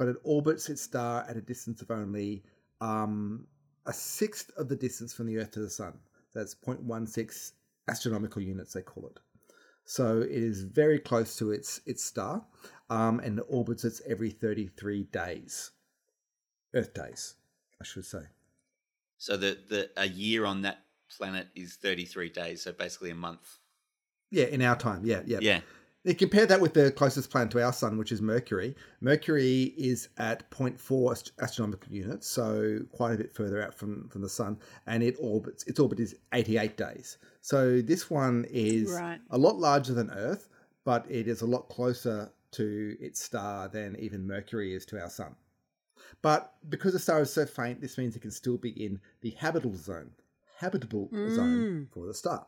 but 0.00 0.08
it 0.08 0.16
orbits 0.24 0.70
its 0.70 0.80
star 0.80 1.26
at 1.28 1.36
a 1.36 1.42
distance 1.42 1.82
of 1.82 1.90
only 1.90 2.42
um, 2.80 3.46
a 3.84 3.92
sixth 3.92 4.50
of 4.56 4.66
the 4.66 4.74
distance 4.74 5.12
from 5.12 5.26
the 5.26 5.36
Earth 5.36 5.50
to 5.50 5.60
the 5.60 5.68
Sun. 5.68 5.92
That's 6.34 6.54
0.16 6.54 7.52
astronomical 7.86 8.40
units, 8.40 8.72
they 8.72 8.80
call 8.80 9.04
it. 9.08 9.20
So 9.84 10.22
it 10.22 10.30
is 10.30 10.62
very 10.62 10.98
close 10.98 11.36
to 11.36 11.50
its 11.50 11.82
its 11.84 12.02
star, 12.02 12.42
um, 12.88 13.20
and 13.20 13.40
it 13.40 13.44
orbits 13.46 13.84
it 13.84 14.00
every 14.08 14.30
33 14.30 15.02
days, 15.12 15.72
Earth 16.72 16.94
days, 16.94 17.34
I 17.78 17.84
should 17.84 18.06
say. 18.06 18.22
So 19.18 19.36
the, 19.36 19.58
the 19.68 19.90
a 19.98 20.08
year 20.08 20.46
on 20.46 20.62
that 20.62 20.78
planet 21.14 21.48
is 21.54 21.74
33 21.74 22.30
days, 22.30 22.62
so 22.62 22.72
basically 22.72 23.10
a 23.10 23.14
month. 23.14 23.58
Yeah, 24.30 24.46
in 24.46 24.62
our 24.62 24.76
time. 24.76 25.04
Yeah, 25.04 25.20
yeah. 25.26 25.40
Yeah. 25.42 25.60
You 26.04 26.14
compare 26.14 26.46
that 26.46 26.62
with 26.62 26.72
the 26.72 26.90
closest 26.92 27.28
planet 27.30 27.50
to 27.50 27.62
our 27.62 27.74
sun, 27.74 27.98
which 27.98 28.10
is 28.10 28.22
Mercury. 28.22 28.74
Mercury 29.02 29.74
is 29.76 30.08
at 30.16 30.50
0.4 30.50 31.30
astronomical 31.40 31.92
units, 31.92 32.26
so 32.26 32.78
quite 32.92 33.12
a 33.14 33.18
bit 33.18 33.34
further 33.34 33.62
out 33.62 33.74
from, 33.74 34.08
from 34.08 34.22
the 34.22 34.28
sun, 34.28 34.58
and 34.86 35.02
it 35.02 35.16
orbits. 35.20 35.62
Its 35.66 35.78
orbit 35.78 36.00
is 36.00 36.14
88 36.32 36.78
days. 36.78 37.18
So 37.42 37.82
this 37.82 38.08
one 38.08 38.46
is 38.48 38.90
Right. 38.92 39.20
a 39.30 39.36
lot 39.36 39.58
larger 39.58 39.92
than 39.92 40.10
Earth, 40.12 40.48
but 40.84 41.04
it 41.10 41.28
is 41.28 41.42
a 41.42 41.46
lot 41.46 41.68
closer 41.68 42.30
to 42.52 42.96
its 42.98 43.22
star 43.22 43.68
than 43.68 43.94
even 43.96 44.26
Mercury 44.26 44.74
is 44.74 44.86
to 44.86 45.00
our 45.02 45.10
sun. 45.10 45.36
But 46.22 46.54
because 46.70 46.94
the 46.94 46.98
star 46.98 47.20
is 47.20 47.30
so 47.30 47.44
faint, 47.44 47.82
this 47.82 47.98
means 47.98 48.16
it 48.16 48.22
can 48.22 48.30
still 48.30 48.56
be 48.56 48.70
in 48.70 49.00
the 49.20 49.30
habitable 49.32 49.76
zone, 49.76 50.12
habitable 50.56 51.10
zone 51.34 51.88
for 51.92 52.06
the 52.06 52.14
star. 52.14 52.46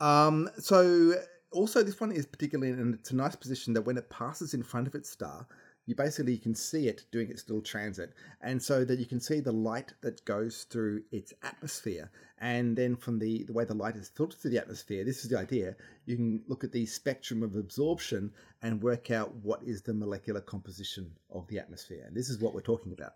Um, 0.00 0.48
so 0.58 1.14
also 1.54 1.82
this 1.82 2.00
one 2.00 2.12
is 2.12 2.26
particularly 2.26 2.72
in 2.72 2.94
it's 2.94 3.10
a 3.10 3.16
nice 3.16 3.36
position 3.36 3.72
that 3.74 3.82
when 3.82 3.96
it 3.96 4.10
passes 4.10 4.54
in 4.54 4.62
front 4.62 4.86
of 4.86 4.94
its 4.94 5.08
star, 5.10 5.46
you 5.86 5.94
basically 5.94 6.38
can 6.38 6.54
see 6.54 6.88
it 6.88 7.04
doing 7.12 7.28
its 7.30 7.48
little 7.48 7.62
transit, 7.62 8.14
and 8.40 8.62
so 8.62 8.84
that 8.84 8.98
you 8.98 9.06
can 9.06 9.20
see 9.20 9.40
the 9.40 9.52
light 9.52 9.92
that 10.00 10.24
goes 10.24 10.64
through 10.64 11.02
its 11.12 11.32
atmosphere, 11.42 12.10
and 12.38 12.76
then 12.76 12.96
from 12.96 13.18
the 13.18 13.44
the 13.44 13.52
way 13.52 13.64
the 13.64 13.74
light 13.74 13.96
is 13.96 14.08
filtered 14.08 14.38
through 14.40 14.50
the 14.50 14.58
atmosphere, 14.58 15.04
this 15.04 15.24
is 15.24 15.30
the 15.30 15.38
idea. 15.38 15.76
You 16.06 16.16
can 16.16 16.42
look 16.48 16.64
at 16.64 16.72
the 16.72 16.86
spectrum 16.86 17.42
of 17.42 17.54
absorption 17.56 18.32
and 18.62 18.82
work 18.82 19.10
out 19.10 19.34
what 19.36 19.62
is 19.62 19.82
the 19.82 19.94
molecular 19.94 20.40
composition 20.40 21.10
of 21.30 21.46
the 21.48 21.58
atmosphere, 21.58 22.04
and 22.06 22.16
this 22.16 22.28
is 22.30 22.38
what 22.38 22.54
we're 22.54 22.60
talking 22.62 22.92
about. 22.92 23.12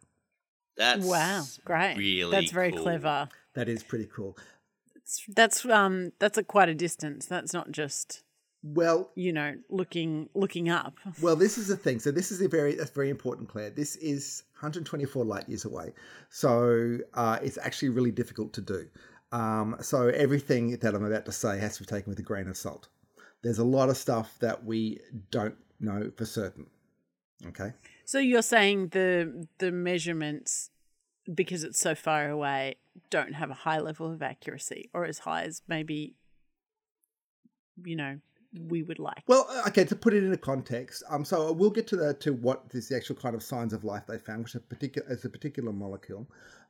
That's 0.77 1.05
wow, 1.05 1.45
great. 1.65 1.97
Really, 1.97 2.31
That's 2.31 2.53
very 2.53 2.71
cool. 2.71 2.83
clever. 2.83 3.29
That 3.55 3.69
is 3.69 3.83
pretty 3.83 4.09
cool. 4.15 4.37
It's- 4.95 5.23
That's 5.27 5.65
um 5.65 6.13
that's 6.19 6.37
a 6.39 6.45
quite 6.45 6.69
a 6.69 6.75
distance. 6.75 7.25
That's 7.27 7.53
not 7.55 7.73
just 7.73 8.23
Well, 8.63 9.11
you 9.15 9.33
know 9.33 9.55
looking 9.69 10.29
looking 10.35 10.69
up. 10.69 10.95
Well, 11.23 11.37
this 11.37 11.59
is 11.59 11.69
the 11.69 11.77
thing. 11.77 12.01
So 12.01 12.11
this 12.11 12.33
is 12.33 12.41
a 12.41 12.49
very 12.49 12.75
that's 12.75 12.91
very 12.91 13.11
important, 13.11 13.49
Claire. 13.49 13.71
This 13.71 13.97
is 13.97 14.43
124 14.55 15.25
light 15.25 15.49
years 15.49 15.65
away, 15.65 15.93
so 16.29 16.99
uh, 17.15 17.39
it's 17.43 17.59
actually 17.59 17.91
really 17.91 18.11
difficult 18.11 18.53
to 18.55 18.61
do. 18.61 18.87
Um, 19.31 19.77
so 19.81 20.09
everything 20.09 20.77
that 20.79 20.95
I'm 20.95 21.05
about 21.05 21.27
to 21.27 21.33
say 21.33 21.59
has 21.59 21.77
to 21.77 21.83
be 21.83 21.87
taken 21.87 22.11
with 22.11 22.19
a 22.19 22.23
grain 22.23 22.49
of 22.49 22.57
salt. 22.57 22.89
There's 23.43 23.59
a 23.59 23.65
lot 23.65 23.91
of 23.91 23.97
stuff 23.97 24.37
that 24.41 24.65
we 24.65 25.01
don't 25.31 25.57
know 25.79 26.11
for 26.17 26.25
certain. 26.25 26.67
Okay. 27.47 27.73
So 28.05 28.19
you're 28.19 28.43
saying 28.43 28.89
the 28.89 29.47
the 29.59 29.71
measurements 29.71 30.71
because 31.33 31.63
it's 31.63 31.79
so 31.79 31.95
far 31.95 32.29
away 32.29 32.77
don't 33.11 33.35
have 33.35 33.51
a 33.51 33.55
high 33.55 33.79
level 33.79 34.11
of 34.11 34.23
accuracy 34.23 34.91
or 34.93 35.05
as 35.05 35.21
high 35.21 35.43
as 35.43 35.63
maybe 35.69 36.15
you 37.85 37.95
know 37.95 38.19
we 38.69 38.83
would 38.83 38.99
like. 38.99 39.23
Well, 39.27 39.47
uh, 39.51 39.65
okay, 39.69 39.85
to 39.85 39.97
put 39.97 40.15
it 40.15 40.25
into 40.25 40.37
context, 40.37 41.03
um, 41.09 41.25
so 41.25 41.53
we'll 41.53 41.71
get 41.71 41.87
to 41.89 41.97
the 41.97 42.15
to 42.15 42.33
what 42.33 42.65
is 42.73 42.89
the 42.89 42.97
actual 42.97 43.17
kind 43.17 43.35
of 43.35 43.43
signs 43.43 43.73
of 43.73 43.85
life 43.85 44.05
they 44.07 44.19
found, 44.19 44.45
which 44.45 44.55
are 44.55 44.61
particular 44.61 45.09
as 45.11 45.25
a 45.25 45.29
particular 45.29 45.73
molecule. 45.73 46.27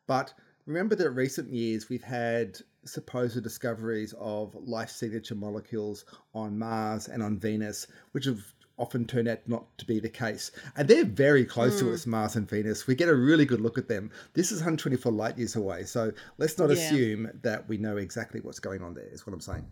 But 0.06 0.34
remember 0.66 0.94
that 0.96 1.06
in 1.06 1.14
recent 1.14 1.50
years 1.52 1.88
we've 1.88 2.02
had 2.02 2.58
supposed 2.84 3.40
discoveries 3.42 4.14
of 4.18 4.54
life 4.54 4.90
signature 4.90 5.34
molecules 5.34 6.04
on 6.34 6.58
Mars 6.58 7.08
and 7.08 7.22
on 7.22 7.38
Venus, 7.38 7.86
which 8.12 8.24
have 8.24 8.42
often 8.78 9.04
turned 9.04 9.26
out 9.28 9.40
not 9.48 9.76
to 9.76 9.84
be 9.84 9.98
the 9.98 10.08
case. 10.08 10.52
And 10.76 10.86
they're 10.86 11.04
very 11.04 11.44
close 11.44 11.80
to 11.80 11.92
us, 11.92 12.06
Mars 12.06 12.36
and 12.36 12.48
Venus. 12.48 12.86
We 12.86 12.94
get 12.94 13.08
a 13.08 13.14
really 13.14 13.44
good 13.44 13.60
look 13.60 13.76
at 13.76 13.88
them. 13.88 14.10
This 14.34 14.52
is 14.52 14.60
124 14.60 15.10
light 15.10 15.36
years 15.36 15.56
away, 15.56 15.82
so 15.84 16.12
let's 16.38 16.56
not 16.58 16.70
Yeah. 16.70 16.76
assume 16.76 17.30
that 17.42 17.68
we 17.68 17.76
know 17.76 17.96
exactly 17.96 18.40
what's 18.40 18.60
going 18.60 18.82
on 18.82 18.94
there, 18.94 19.08
is 19.10 19.26
what 19.26 19.34
I'm 19.34 19.40
saying. 19.40 19.66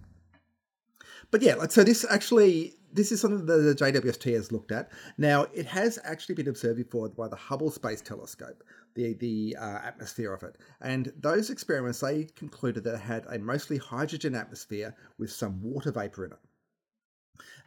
But 1.31 1.43
yeah, 1.43 1.55
like 1.55 1.73
so 1.73 1.85
this 1.85 2.05
actually 2.09 2.75
this 2.93 3.13
is 3.13 3.21
something 3.21 3.45
that 3.47 3.57
the 3.59 3.75
JWST 3.75 4.33
has 4.35 4.53
looked 4.53 4.73
at. 4.73 4.91
Now 5.19 5.47
it 5.53 5.67
has 5.67 5.99
actually 6.05 6.37
been 6.37 6.49
observed 6.49 6.79
before 6.79 7.09
by 7.11 7.29
the 7.29 7.37
Hubble 7.37 7.71
Space 7.71 8.01
Telescope, 8.01 8.63
the 8.95 9.15
the 9.15 9.57
uh, 9.61 9.79
atmosphere 9.85 10.33
of 10.33 10.43
it, 10.43 10.57
and 10.81 11.13
those 11.19 11.51
experiments 11.51 12.01
they 12.01 12.25
concluded 12.37 12.85
that 12.85 12.95
it 12.95 13.01
had 13.01 13.27
a 13.27 13.39
mostly 13.39 13.77
hydrogen 13.77 14.35
atmosphere 14.35 14.95
with 15.19 15.31
some 15.31 15.61
water 15.63 15.93
vapor 15.93 16.25
in 16.27 16.33
it. 16.33 16.39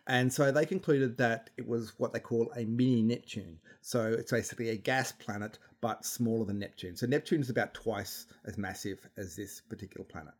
And 0.08 0.34
so 0.34 0.52
they 0.52 0.66
concluded 0.66 1.18
that 1.18 1.52
it 1.56 1.68
was 1.68 1.94
what 1.98 2.14
they 2.14 2.20
call 2.20 2.52
a 2.56 2.66
mini 2.66 3.04
Neptune. 3.04 3.60
So 3.82 4.12
it's 4.12 4.32
basically 4.32 4.70
a 4.70 4.76
gas 4.76 5.12
planet, 5.12 5.60
but 5.82 6.04
smaller 6.04 6.46
than 6.46 6.58
Neptune. 6.58 6.96
So 6.96 7.06
Neptune 7.06 7.42
is 7.42 7.52
about 7.52 7.76
twice 7.76 8.26
as 8.46 8.58
massive 8.58 9.08
as 9.18 9.36
this 9.36 9.62
particular 9.62 10.04
planet. 10.04 10.34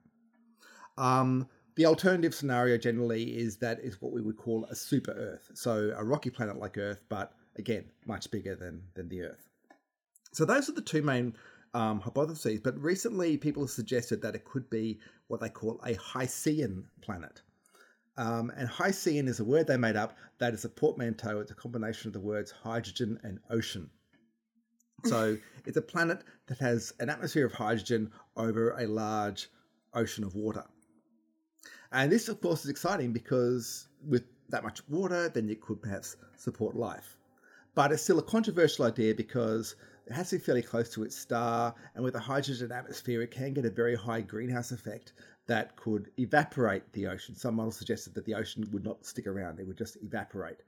Um, 0.98 1.48
the 1.80 1.86
alternative 1.86 2.36
scenario 2.36 2.78
generally 2.78 3.38
is 3.38 3.56
that 3.56 3.80
is 3.80 4.02
what 4.02 4.12
we 4.12 4.20
would 4.20 4.36
call 4.36 4.66
a 4.66 4.76
super 4.76 5.14
Earth. 5.14 5.50
So 5.54 5.94
a 5.96 6.04
rocky 6.04 6.30
planet 6.30 6.60
like 6.60 6.78
Earth, 6.78 7.00
but 7.08 7.32
again, 7.58 7.86
much 8.06 8.30
bigger 8.30 8.54
than, 8.54 8.84
than 8.96 9.08
the 9.08 9.22
Earth. 9.22 9.48
So 10.34 10.44
those 10.44 10.68
are 10.68 10.74
the 10.74 10.82
two 10.82 11.02
main 11.02 11.38
um, 11.74 12.02
hypotheses. 12.02 12.60
But 12.60 12.78
recently, 12.78 13.38
people 13.38 13.64
have 13.64 13.70
suggested 13.70 14.22
that 14.24 14.36
it 14.36 14.44
could 14.44 14.70
be 14.70 15.00
what 15.30 15.40
they 15.40 15.48
call 15.48 15.80
a 15.86 15.94
Hycean 15.94 16.84
planet. 17.00 17.42
Um, 18.18 18.52
and 18.58 18.68
Hycean 18.68 19.30
is 19.30 19.40
a 19.40 19.46
word 19.46 19.66
they 19.66 19.78
made 19.78 19.96
up 19.96 20.18
that 20.40 20.54
is 20.54 20.66
a 20.66 20.70
portmanteau. 20.70 21.40
It's 21.40 21.52
a 21.52 21.56
combination 21.56 22.10
of 22.10 22.14
the 22.14 22.20
words 22.20 22.52
hydrogen 22.52 23.18
and 23.24 23.40
ocean. 23.50 23.90
So 25.06 25.38
it's 25.66 25.78
a 25.78 25.82
planet 25.82 26.26
that 26.48 26.58
has 26.58 26.92
an 27.00 27.10
atmosphere 27.10 27.46
of 27.46 27.54
hydrogen 27.54 28.12
over 28.36 28.72
a 28.72 28.86
large 28.86 29.50
ocean 29.94 30.26
of 30.26 30.36
water. 30.36 30.66
And 31.92 32.12
this, 32.12 32.30
of 32.30 32.40
course, 32.42 32.64
is 32.64 32.70
exciting 32.70 33.12
because 33.14 33.88
with 34.08 34.24
that 34.50 34.64
much 34.64 34.88
water, 34.90 35.30
then 35.30 35.50
it 35.50 35.62
could 35.62 35.82
perhaps 35.82 36.16
support 36.38 36.76
life. 36.76 37.18
But 37.76 37.92
it's 37.92 38.04
still 38.04 38.20
a 38.20 38.24
controversial 38.24 38.86
idea 38.86 39.16
because 39.16 39.76
it 40.06 40.14
has 40.14 40.30
to 40.30 40.38
be 40.38 40.44
fairly 40.44 40.62
close 40.62 40.90
to 40.90 41.04
its 41.04 41.16
star, 41.16 41.74
and 41.94 42.04
with 42.04 42.16
a 42.16 42.20
hydrogen 42.20 42.72
atmosphere, 42.72 43.22
it 43.22 43.32
can 43.32 43.54
get 43.54 43.66
a 43.66 43.70
very 43.70 43.96
high 43.96 44.22
greenhouse 44.22 44.72
effect 44.72 45.14
that 45.48 45.76
could 45.76 46.10
evaporate 46.18 46.92
the 46.94 47.08
ocean. 47.08 47.36
Some 47.36 47.56
models 47.56 47.78
suggested 47.78 48.14
that 48.16 48.26
the 48.26 48.36
ocean 48.36 48.68
would 48.72 48.84
not 48.84 49.06
stick 49.06 49.28
around, 49.28 49.60
it 49.60 49.68
would 49.68 49.78
just 49.78 49.98
evaporate. 50.02 50.62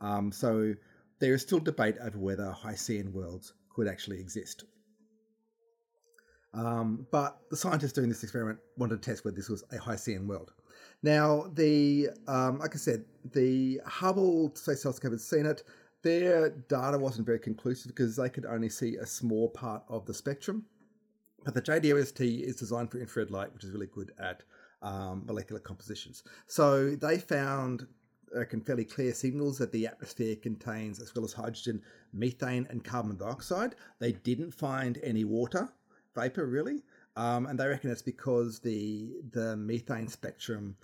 Um, 0.00 0.30
so 0.30 0.74
there 1.20 1.34
is 1.34 1.42
still 1.42 1.58
debate 1.58 1.96
over 2.02 2.18
whether 2.18 2.50
Hycean 2.50 3.12
worlds 3.12 3.54
could 3.74 3.88
actually 3.88 4.20
exist. 4.20 4.64
Um, 6.54 7.06
but 7.10 7.38
the 7.50 7.56
scientists 7.56 7.92
doing 7.92 8.08
this 8.08 8.22
experiment 8.22 8.58
wanted 8.76 9.00
to 9.00 9.10
test 9.10 9.24
whether 9.24 9.36
this 9.36 9.48
was 9.48 9.64
a 9.72 9.78
Hycean 9.78 10.26
world. 10.26 10.52
Now, 11.02 11.50
the 11.54 12.10
um, 12.28 12.58
like 12.58 12.74
I 12.74 12.78
said, 12.78 13.04
the 13.32 13.80
Hubble 13.86 14.54
Space 14.54 14.82
Telescope 14.82 15.12
had 15.12 15.20
seen 15.20 15.46
it. 15.46 15.62
Their 16.02 16.50
data 16.50 16.98
wasn't 16.98 17.26
very 17.26 17.38
conclusive 17.38 17.94
because 17.94 18.16
they 18.16 18.28
could 18.28 18.46
only 18.46 18.68
see 18.68 18.96
a 18.96 19.06
small 19.06 19.48
part 19.48 19.82
of 19.88 20.04
the 20.06 20.14
spectrum. 20.14 20.64
But 21.44 21.54
the 21.54 21.62
JWST 21.62 22.42
is 22.42 22.56
designed 22.56 22.90
for 22.90 22.98
infrared 22.98 23.30
light, 23.30 23.52
which 23.52 23.64
is 23.64 23.70
really 23.70 23.88
good 23.92 24.12
at 24.18 24.42
um, 24.80 25.24
molecular 25.26 25.60
compositions. 25.60 26.22
So 26.46 26.90
they 26.90 27.18
found 27.18 27.86
reckon, 28.34 28.60
fairly 28.60 28.84
clear 28.84 29.12
signals 29.12 29.58
that 29.58 29.72
the 29.72 29.86
atmosphere 29.86 30.36
contains, 30.36 31.00
as 31.00 31.14
well 31.14 31.24
as 31.24 31.32
hydrogen, 31.32 31.82
methane, 32.12 32.66
and 32.70 32.82
carbon 32.84 33.16
dioxide. 33.16 33.74
They 33.98 34.12
didn't 34.12 34.52
find 34.52 34.98
any 35.02 35.24
water 35.24 35.68
vapor 36.14 36.46
really, 36.46 36.82
um, 37.16 37.46
and 37.46 37.58
they 37.58 37.66
reckon 37.66 37.90
it's 37.90 38.02
because 38.02 38.60
the 38.60 39.12
the 39.32 39.56
methane 39.56 40.08
spectrum 40.08 40.76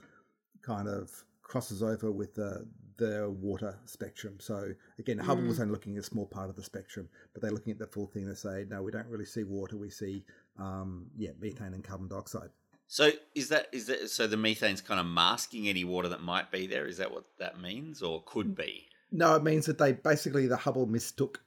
kind 0.62 0.88
of 0.88 1.10
crosses 1.42 1.82
over 1.82 2.10
with 2.10 2.34
the 2.34 2.66
the 2.98 3.30
water 3.40 3.78
spectrum. 3.84 4.36
So 4.40 4.74
again, 4.98 5.18
Hubble 5.18 5.44
was 5.44 5.60
only 5.60 5.72
looking 5.72 5.96
at 5.96 6.00
a 6.00 6.06
small 6.06 6.26
part 6.26 6.50
of 6.50 6.56
the 6.56 6.64
spectrum, 6.64 7.08
but 7.32 7.40
they're 7.40 7.52
looking 7.52 7.72
at 7.72 7.78
the 7.78 7.86
full 7.86 8.06
thing. 8.06 8.26
They 8.26 8.34
say, 8.34 8.66
no, 8.68 8.82
we 8.82 8.90
don't 8.90 9.06
really 9.06 9.24
see 9.24 9.44
water. 9.44 9.76
We 9.76 9.88
see, 9.88 10.24
um, 10.58 11.06
yeah, 11.16 11.30
methane 11.40 11.74
and 11.74 11.84
carbon 11.84 12.08
dioxide. 12.08 12.50
So 12.88 13.10
is 13.34 13.48
that 13.50 13.68
is 13.72 13.86
that 13.86 14.10
so 14.10 14.26
the 14.26 14.36
methane's 14.36 14.80
kind 14.80 14.98
of 14.98 15.06
masking 15.06 15.68
any 15.68 15.84
water 15.84 16.08
that 16.08 16.22
might 16.22 16.50
be 16.50 16.66
there? 16.66 16.86
Is 16.86 16.96
that 16.96 17.12
what 17.12 17.24
that 17.38 17.60
means, 17.60 18.02
or 18.02 18.22
could 18.26 18.56
be? 18.56 18.88
No, 19.12 19.36
it 19.36 19.42
means 19.42 19.66
that 19.66 19.78
they 19.78 19.92
basically 19.92 20.46
the 20.46 20.56
Hubble 20.56 20.86
mistook 20.86 21.40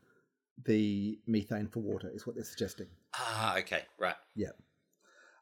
the 0.66 1.20
methane 1.28 1.68
for 1.68 1.80
water, 1.80 2.12
is 2.14 2.26
what 2.26 2.36
they're 2.36 2.46
suggesting. 2.46 2.88
Ah, 3.16 3.58
okay, 3.58 3.84
right. 4.00 4.16
Yeah. 4.36 4.52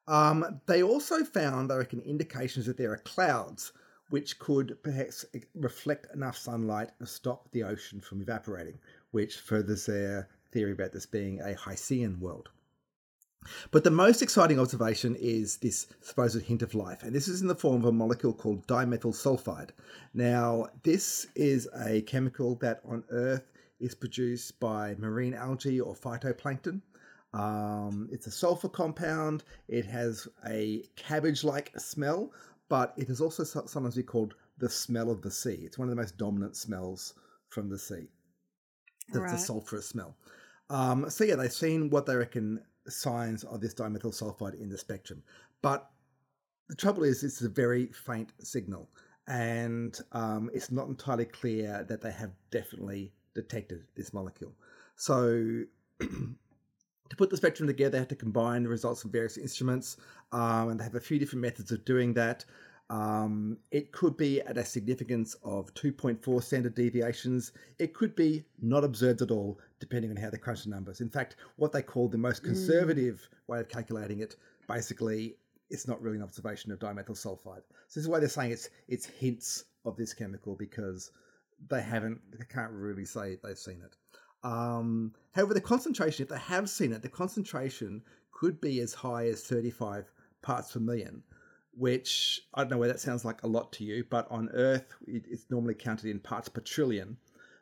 Um, 0.09 0.59
they 0.65 0.81
also 0.81 1.23
found, 1.23 1.71
I 1.71 1.75
reckon, 1.77 2.01
indications 2.01 2.65
that 2.65 2.77
there 2.77 2.91
are 2.91 2.97
clouds 2.97 3.71
which 4.09 4.39
could 4.39 4.75
perhaps 4.81 5.23
reflect 5.53 6.07
enough 6.15 6.35
sunlight 6.35 6.89
to 6.97 7.05
stop 7.05 7.51
the 7.51 7.61
ocean 7.61 8.01
from 8.01 8.19
evaporating, 8.19 8.79
which 9.11 9.37
furthers 9.37 9.85
their 9.85 10.27
theory 10.51 10.71
about 10.71 10.93
this 10.93 11.05
being 11.05 11.39
a 11.41 11.53
Hycean 11.53 12.19
world. 12.19 12.49
But 13.69 13.83
the 13.83 13.91
most 13.91 14.23
exciting 14.23 14.59
observation 14.59 15.15
is 15.15 15.57
this 15.57 15.85
supposed 16.01 16.41
hint 16.41 16.63
of 16.63 16.73
life, 16.73 17.03
and 17.03 17.13
this 17.13 17.27
is 17.27 17.41
in 17.41 17.47
the 17.47 17.53
form 17.53 17.83
of 17.83 17.89
a 17.89 17.91
molecule 17.91 18.33
called 18.33 18.65
dimethyl 18.65 19.13
sulfide. 19.13 19.69
Now, 20.15 20.69
this 20.81 21.27
is 21.35 21.69
a 21.85 22.01
chemical 22.01 22.55
that 22.55 22.81
on 22.83 23.03
Earth 23.11 23.51
is 23.79 23.93
produced 23.93 24.59
by 24.59 24.95
marine 24.97 25.35
algae 25.35 25.79
or 25.79 25.93
phytoplankton. 25.95 26.81
Um, 27.33 28.09
it's 28.11 28.27
a 28.27 28.31
sulfur 28.31 28.69
compound. 28.69 29.43
It 29.67 29.85
has 29.85 30.27
a 30.47 30.83
cabbage-like 30.95 31.71
smell, 31.79 32.31
but 32.69 32.93
it 32.97 33.09
is 33.09 33.21
also 33.21 33.43
sometimes 33.43 33.95
be 33.95 34.03
called 34.03 34.35
the 34.57 34.69
smell 34.69 35.09
of 35.09 35.21
the 35.21 35.31
sea. 35.31 35.59
It's 35.63 35.77
one 35.77 35.87
of 35.87 35.95
the 35.95 36.01
most 36.01 36.17
dominant 36.17 36.55
smells 36.55 37.13
from 37.49 37.69
the 37.69 37.77
sea. 37.79 38.09
The, 39.11 39.21
Right. 39.21 39.31
the 39.31 39.37
sulfurous 39.37 39.83
smell. 39.83 40.15
Um, 40.69 41.09
so 41.09 41.23
yeah, 41.23 41.35
they've 41.35 41.51
seen 41.51 41.89
what 41.89 42.05
they 42.05 42.15
reckon 42.15 42.61
signs 42.87 43.43
of 43.43 43.59
this 43.61 43.73
dimethyl 43.73 44.13
sulfide 44.13 44.59
in 44.59 44.69
the 44.69 44.77
spectrum, 44.77 45.23
but 45.61 45.89
the 46.67 46.75
trouble 46.75 47.03
is 47.03 47.23
it's 47.23 47.41
a 47.41 47.49
very 47.49 47.87
faint 47.87 48.31
signal, 48.39 48.87
and 49.27 49.99
um, 50.11 50.51
it's 50.53 50.71
not 50.71 50.87
entirely 50.87 51.25
clear 51.25 51.83
that 51.89 52.01
they 52.01 52.11
have 52.11 52.31
definitely 52.51 53.11
detected 53.33 53.83
this 53.95 54.13
molecule. 54.13 54.53
So 54.95 55.63
to 57.09 57.15
put 57.15 57.29
the 57.29 57.37
spectrum 57.37 57.67
together, 57.67 57.91
they 57.91 57.97
have 57.97 58.07
to 58.09 58.15
combine 58.15 58.63
the 58.63 58.69
results 58.69 59.01
from 59.01 59.11
various 59.11 59.37
instruments, 59.37 59.97
um, 60.31 60.69
and 60.69 60.79
they 60.79 60.83
have 60.83 60.95
a 60.95 60.99
few 60.99 61.19
different 61.19 61.41
methods 61.41 61.71
of 61.71 61.83
doing 61.85 62.13
that. 62.13 62.45
Um, 62.89 63.57
it 63.69 63.91
could 63.91 64.17
be 64.17 64.41
at 64.41 64.57
a 64.57 64.65
significance 64.65 65.35
of 65.43 65.71
2.4 65.75 66.43
standard 66.43 66.73
deviations. 66.73 67.51
It 67.77 67.93
could 67.93 68.15
be 68.15 68.45
not 68.61 68.83
observed 68.83 69.21
at 69.21 69.29
all, 69.29 69.59
depending 69.79 70.09
on 70.09 70.17
how 70.17 70.31
they 70.31 70.37
crunch 70.37 70.63
the 70.63 70.71
numbers. 70.71 71.01
In 71.01 71.09
fact, 71.09 71.35
what 71.57 71.71
they 71.71 71.83
call 71.83 72.07
the 72.07 72.17
most 72.17 72.43
conservative 72.43 73.27
way 73.47 73.59
of 73.59 73.69
calculating 73.69 74.21
it, 74.21 74.37
basically, 74.67 75.35
it's 75.69 75.87
not 75.87 76.01
really 76.01 76.17
an 76.17 76.23
observation 76.23 76.71
of 76.71 76.79
dimethyl 76.79 77.11
sulfide. 77.11 77.61
So 77.87 77.99
this 77.99 78.03
is 78.03 78.07
why 78.07 78.19
they're 78.19 78.27
saying 78.27 78.51
it's 78.51 78.69
it's 78.87 79.05
hints 79.05 79.65
of 79.85 79.95
this 79.95 80.13
chemical 80.13 80.55
because 80.55 81.11
they 81.67 81.81
haven't, 81.81 82.19
they 82.31 82.45
can't 82.45 82.71
really 82.71 83.05
say 83.05 83.37
they've 83.43 83.57
seen 83.57 83.81
it. 83.83 83.95
Um, 84.43 85.13
however, 85.33 85.53
the 85.53 85.61
concentration, 85.61 86.23
if 86.23 86.29
they 86.29 86.37
have 86.37 86.69
seen 86.69 86.93
it, 86.93 87.01
the 87.01 87.09
concentration 87.09 88.03
could 88.31 88.61
be 88.61 88.79
as 88.79 88.93
high 88.93 89.27
as 89.27 89.43
35 89.43 90.11
parts 90.41 90.71
per 90.71 90.79
million, 90.79 91.23
which 91.73 92.41
I 92.53 92.61
don't 92.61 92.71
know 92.71 92.77
whether 92.77 92.93
that 92.93 92.99
sounds 92.99 93.25
like 93.25 93.43
a 93.43 93.47
lot 93.47 93.73
to 93.73 93.83
you, 93.83 94.05
but 94.09 94.27
on 94.31 94.49
Earth, 94.53 94.95
it, 95.07 95.25
it's 95.29 95.45
normally 95.49 95.75
counted 95.75 96.09
in 96.09 96.19
parts 96.19 96.47
per 96.47 96.61
trillion. 96.61 97.17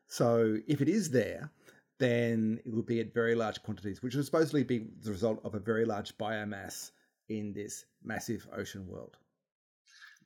So 0.08 0.58
if 0.68 0.82
it 0.82 0.90
is 0.90 1.10
there, 1.10 1.52
then 2.00 2.60
it 2.66 2.74
would 2.74 2.86
be 2.86 3.00
at 3.00 3.14
very 3.14 3.34
large 3.34 3.62
quantities, 3.64 4.04
which 4.04 4.16
would 4.16 4.26
supposedly 4.26 4.64
be 4.64 4.88
the 5.02 5.12
result 5.12 5.42
of 5.44 5.56
a 5.56 5.60
very 5.60 5.86
large 5.86 6.16
biomass 6.18 6.92
in 7.30 7.54
this 7.54 7.86
massive 8.04 8.48
ocean 8.56 8.88
world. 8.88 9.18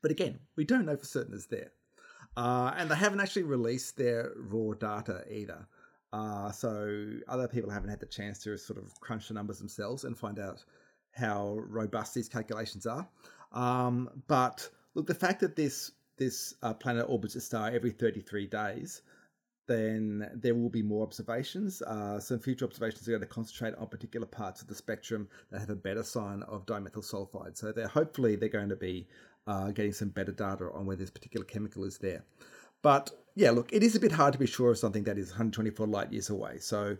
But 0.01 0.11
again, 0.11 0.39
we 0.55 0.65
don't 0.65 0.85
know 0.85 0.97
for 0.97 1.05
certain 1.05 1.33
it's 1.33 1.45
there. 1.45 1.71
Uh, 2.35 2.73
and 2.77 2.89
they 2.89 2.95
haven't 2.95 3.19
actually 3.19 3.43
released 3.43 3.97
their 3.97 4.31
raw 4.35 4.73
data 4.73 5.23
either. 5.29 5.67
Uh, 6.13 6.51
so 6.51 7.09
other 7.27 7.47
people 7.47 7.69
haven't 7.69 7.89
had 7.89 7.99
the 7.99 8.05
chance 8.05 8.39
to 8.43 8.57
sort 8.57 8.77
of 8.77 8.99
crunch 8.99 9.29
the 9.29 9.33
numbers 9.33 9.59
themselves 9.59 10.03
and 10.03 10.17
find 10.17 10.39
out 10.39 10.63
how 11.13 11.57
robust 11.67 12.13
these 12.13 12.29
calculations 12.29 12.85
are. 12.85 13.07
Um, 13.51 14.09
but 14.27 14.69
look, 14.93 15.07
the 15.07 15.15
fact 15.15 15.41
that 15.41 15.55
this 15.55 15.91
this 16.17 16.53
uh, 16.61 16.73
planet 16.73 17.05
orbits 17.09 17.35
a 17.35 17.41
star 17.41 17.71
every 17.71 17.91
33 17.91 18.45
days, 18.45 19.01
then 19.67 20.29
there 20.35 20.53
will 20.53 20.69
be 20.69 20.83
more 20.83 21.03
observations. 21.03 21.81
Uh, 21.81 22.19
some 22.19 22.39
future 22.39 22.65
observations 22.65 23.07
are 23.07 23.11
going 23.11 23.21
to 23.21 23.27
concentrate 23.27 23.73
on 23.75 23.87
particular 23.87 24.27
parts 24.27 24.61
of 24.61 24.67
the 24.67 24.75
spectrum 24.75 25.27
that 25.49 25.59
have 25.59 25.69
a 25.69 25.75
better 25.75 26.03
sign 26.03 26.43
of 26.43 26.65
dimethyl 26.65 27.03
sulfide. 27.03 27.57
So 27.57 27.71
they're 27.71 27.87
hopefully 27.87 28.35
they're 28.35 28.49
going 28.49 28.69
to 28.69 28.75
be 28.75 29.07
uh, 29.47 29.71
getting 29.71 29.93
some 29.93 30.09
better 30.09 30.31
data 30.31 30.69
on 30.73 30.85
where 30.85 30.95
this 30.97 31.09
particular 31.09 31.45
chemical 31.45 31.85
is 31.85 31.97
there. 31.97 32.23
But 32.81 33.11
yeah, 33.35 33.51
look, 33.51 33.71
it 33.71 33.83
is 33.83 33.95
a 33.95 33.99
bit 33.99 34.11
hard 34.11 34.33
to 34.33 34.39
be 34.39 34.47
sure 34.47 34.71
of 34.71 34.77
something 34.77 35.03
that 35.03 35.17
is 35.17 35.29
124 35.29 35.87
light 35.87 36.11
years 36.11 36.29
away. 36.29 36.57
So 36.59 36.97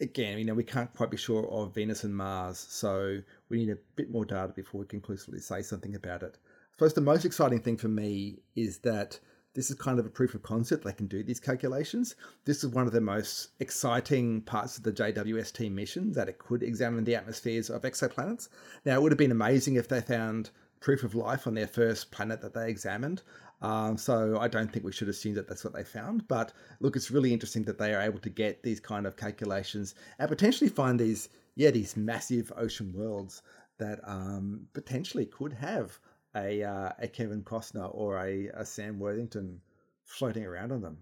again, 0.00 0.38
you 0.38 0.44
know, 0.44 0.54
we 0.54 0.64
can't 0.64 0.92
quite 0.94 1.10
be 1.10 1.16
sure 1.16 1.48
of 1.50 1.74
Venus 1.74 2.04
and 2.04 2.14
Mars, 2.14 2.58
so 2.58 3.18
we 3.48 3.58
need 3.58 3.70
a 3.70 3.78
bit 3.96 4.10
more 4.10 4.24
data 4.24 4.52
before 4.54 4.80
we 4.80 4.86
conclusively 4.86 5.40
say 5.40 5.62
something 5.62 5.94
about 5.94 6.22
it. 6.22 6.36
I 6.44 6.72
suppose 6.72 6.94
the 6.94 7.00
most 7.00 7.24
exciting 7.24 7.60
thing 7.60 7.76
for 7.76 7.88
me 7.88 8.40
is 8.54 8.78
that 8.78 9.18
this 9.54 9.70
is 9.70 9.76
kind 9.76 9.98
of 9.98 10.04
a 10.04 10.10
proof 10.10 10.34
of 10.34 10.42
concept 10.42 10.84
they 10.84 10.92
can 10.92 11.06
do 11.06 11.22
these 11.22 11.40
calculations. 11.40 12.14
This 12.44 12.62
is 12.62 12.68
one 12.70 12.86
of 12.86 12.92
the 12.92 13.00
most 13.00 13.52
exciting 13.58 14.42
parts 14.42 14.76
of 14.76 14.84
the 14.84 14.92
JWST 14.92 15.72
mission 15.72 16.12
that 16.12 16.28
it 16.28 16.38
could 16.38 16.62
examine 16.62 17.04
the 17.04 17.16
atmospheres 17.16 17.70
of 17.70 17.80
exoplanets. 17.80 18.50
Now, 18.84 18.96
it 18.96 19.02
would 19.02 19.12
have 19.12 19.18
been 19.18 19.30
amazing 19.30 19.76
if 19.76 19.88
they 19.88 20.02
found 20.02 20.50
proof 20.80 21.02
of 21.02 21.14
life 21.14 21.46
on 21.46 21.54
their 21.54 21.66
first 21.66 22.10
planet 22.10 22.42
that 22.42 22.52
they 22.52 22.68
examined. 22.68 23.22
Um, 23.62 23.96
so 23.96 24.38
I 24.38 24.48
don't 24.48 24.70
think 24.70 24.84
we 24.84 24.92
should 24.92 25.08
assume 25.08 25.34
that 25.34 25.48
that's 25.48 25.64
what 25.64 25.72
they 25.72 25.84
found. 25.84 26.28
But 26.28 26.52
look, 26.80 26.96
it's 26.96 27.10
really 27.10 27.32
interesting 27.32 27.64
that 27.64 27.78
they 27.78 27.94
are 27.94 28.02
able 28.02 28.18
to 28.20 28.30
get 28.30 28.62
these 28.62 28.80
kind 28.80 29.06
of 29.06 29.16
calculations 29.16 29.94
and 30.18 30.28
potentially 30.28 30.68
find 30.68 31.00
these, 31.00 31.28
yeah, 31.54 31.70
these 31.70 31.96
massive 31.96 32.52
ocean 32.56 32.92
worlds 32.94 33.42
that 33.78 34.00
um, 34.04 34.66
potentially 34.72 35.26
could 35.26 35.52
have 35.52 35.98
a 36.34 36.62
uh, 36.62 36.90
a 36.98 37.08
Kevin 37.08 37.42
Costner 37.42 37.88
or 37.94 38.18
a, 38.18 38.48
a 38.54 38.64
Sam 38.64 38.98
Worthington 38.98 39.60
floating 40.04 40.44
around 40.44 40.72
on 40.72 40.82
them. 40.82 40.98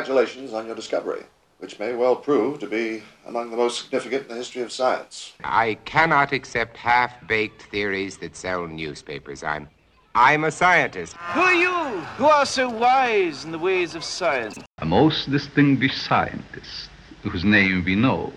Congratulations 0.00 0.54
on 0.54 0.64
your 0.64 0.74
discovery, 0.74 1.24
which 1.58 1.78
may 1.78 1.94
well 1.94 2.16
prove 2.16 2.58
to 2.60 2.66
be 2.66 3.02
among 3.26 3.50
the 3.50 3.56
most 3.58 3.82
significant 3.82 4.22
in 4.22 4.28
the 4.28 4.34
history 4.34 4.62
of 4.62 4.72
science. 4.72 5.34
I 5.44 5.74
cannot 5.84 6.32
accept 6.32 6.78
half-baked 6.78 7.64
theories 7.64 8.16
that 8.18 8.34
sell 8.34 8.66
newspapers. 8.66 9.42
I'm 9.42 9.68
I'm 10.14 10.44
a 10.44 10.50
scientist. 10.50 11.16
Who 11.34 11.40
are 11.40 11.52
you 11.52 11.74
who 12.16 12.24
are 12.24 12.46
so 12.46 12.70
wise 12.70 13.44
in 13.44 13.52
the 13.52 13.58
ways 13.58 13.94
of 13.94 14.02
science? 14.02 14.58
A 14.78 14.86
most 14.86 15.30
distinguished 15.30 16.02
scientist 16.02 16.88
whose 17.22 17.44
name 17.44 17.84
we 17.84 17.94
know, 17.94 18.32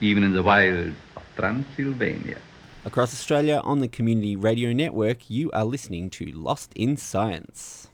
even 0.00 0.22
in 0.22 0.32
the 0.32 0.44
wild 0.44 0.94
of 1.16 1.24
Transylvania. 1.34 2.38
Across 2.84 3.12
Australia 3.12 3.60
on 3.64 3.80
the 3.80 3.88
Community 3.88 4.36
Radio 4.36 4.72
Network, 4.72 5.28
you 5.28 5.50
are 5.50 5.64
listening 5.64 6.10
to 6.10 6.26
Lost 6.26 6.70
in 6.76 6.96
Science. 6.96 7.88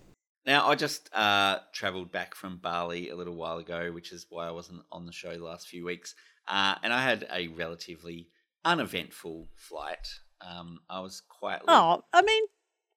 Now, 0.46 0.68
I 0.68 0.74
just 0.74 1.08
uh, 1.14 1.58
travelled 1.72 2.12
back 2.12 2.34
from 2.34 2.58
Bali 2.58 3.08
a 3.08 3.16
little 3.16 3.34
while 3.34 3.58
ago, 3.58 3.90
which 3.92 4.12
is 4.12 4.26
why 4.28 4.46
I 4.46 4.50
wasn't 4.50 4.82
on 4.92 5.06
the 5.06 5.12
show 5.12 5.32
the 5.32 5.44
last 5.44 5.68
few 5.68 5.84
weeks. 5.84 6.14
Uh, 6.46 6.74
and 6.82 6.92
I 6.92 7.02
had 7.02 7.26
a 7.32 7.48
relatively 7.48 8.28
uneventful 8.64 9.48
flight. 9.56 10.06
Um, 10.40 10.80
I 10.90 11.00
was 11.00 11.22
quite. 11.28 11.60
Oh, 11.66 12.02
I 12.12 12.22
mean, 12.22 12.44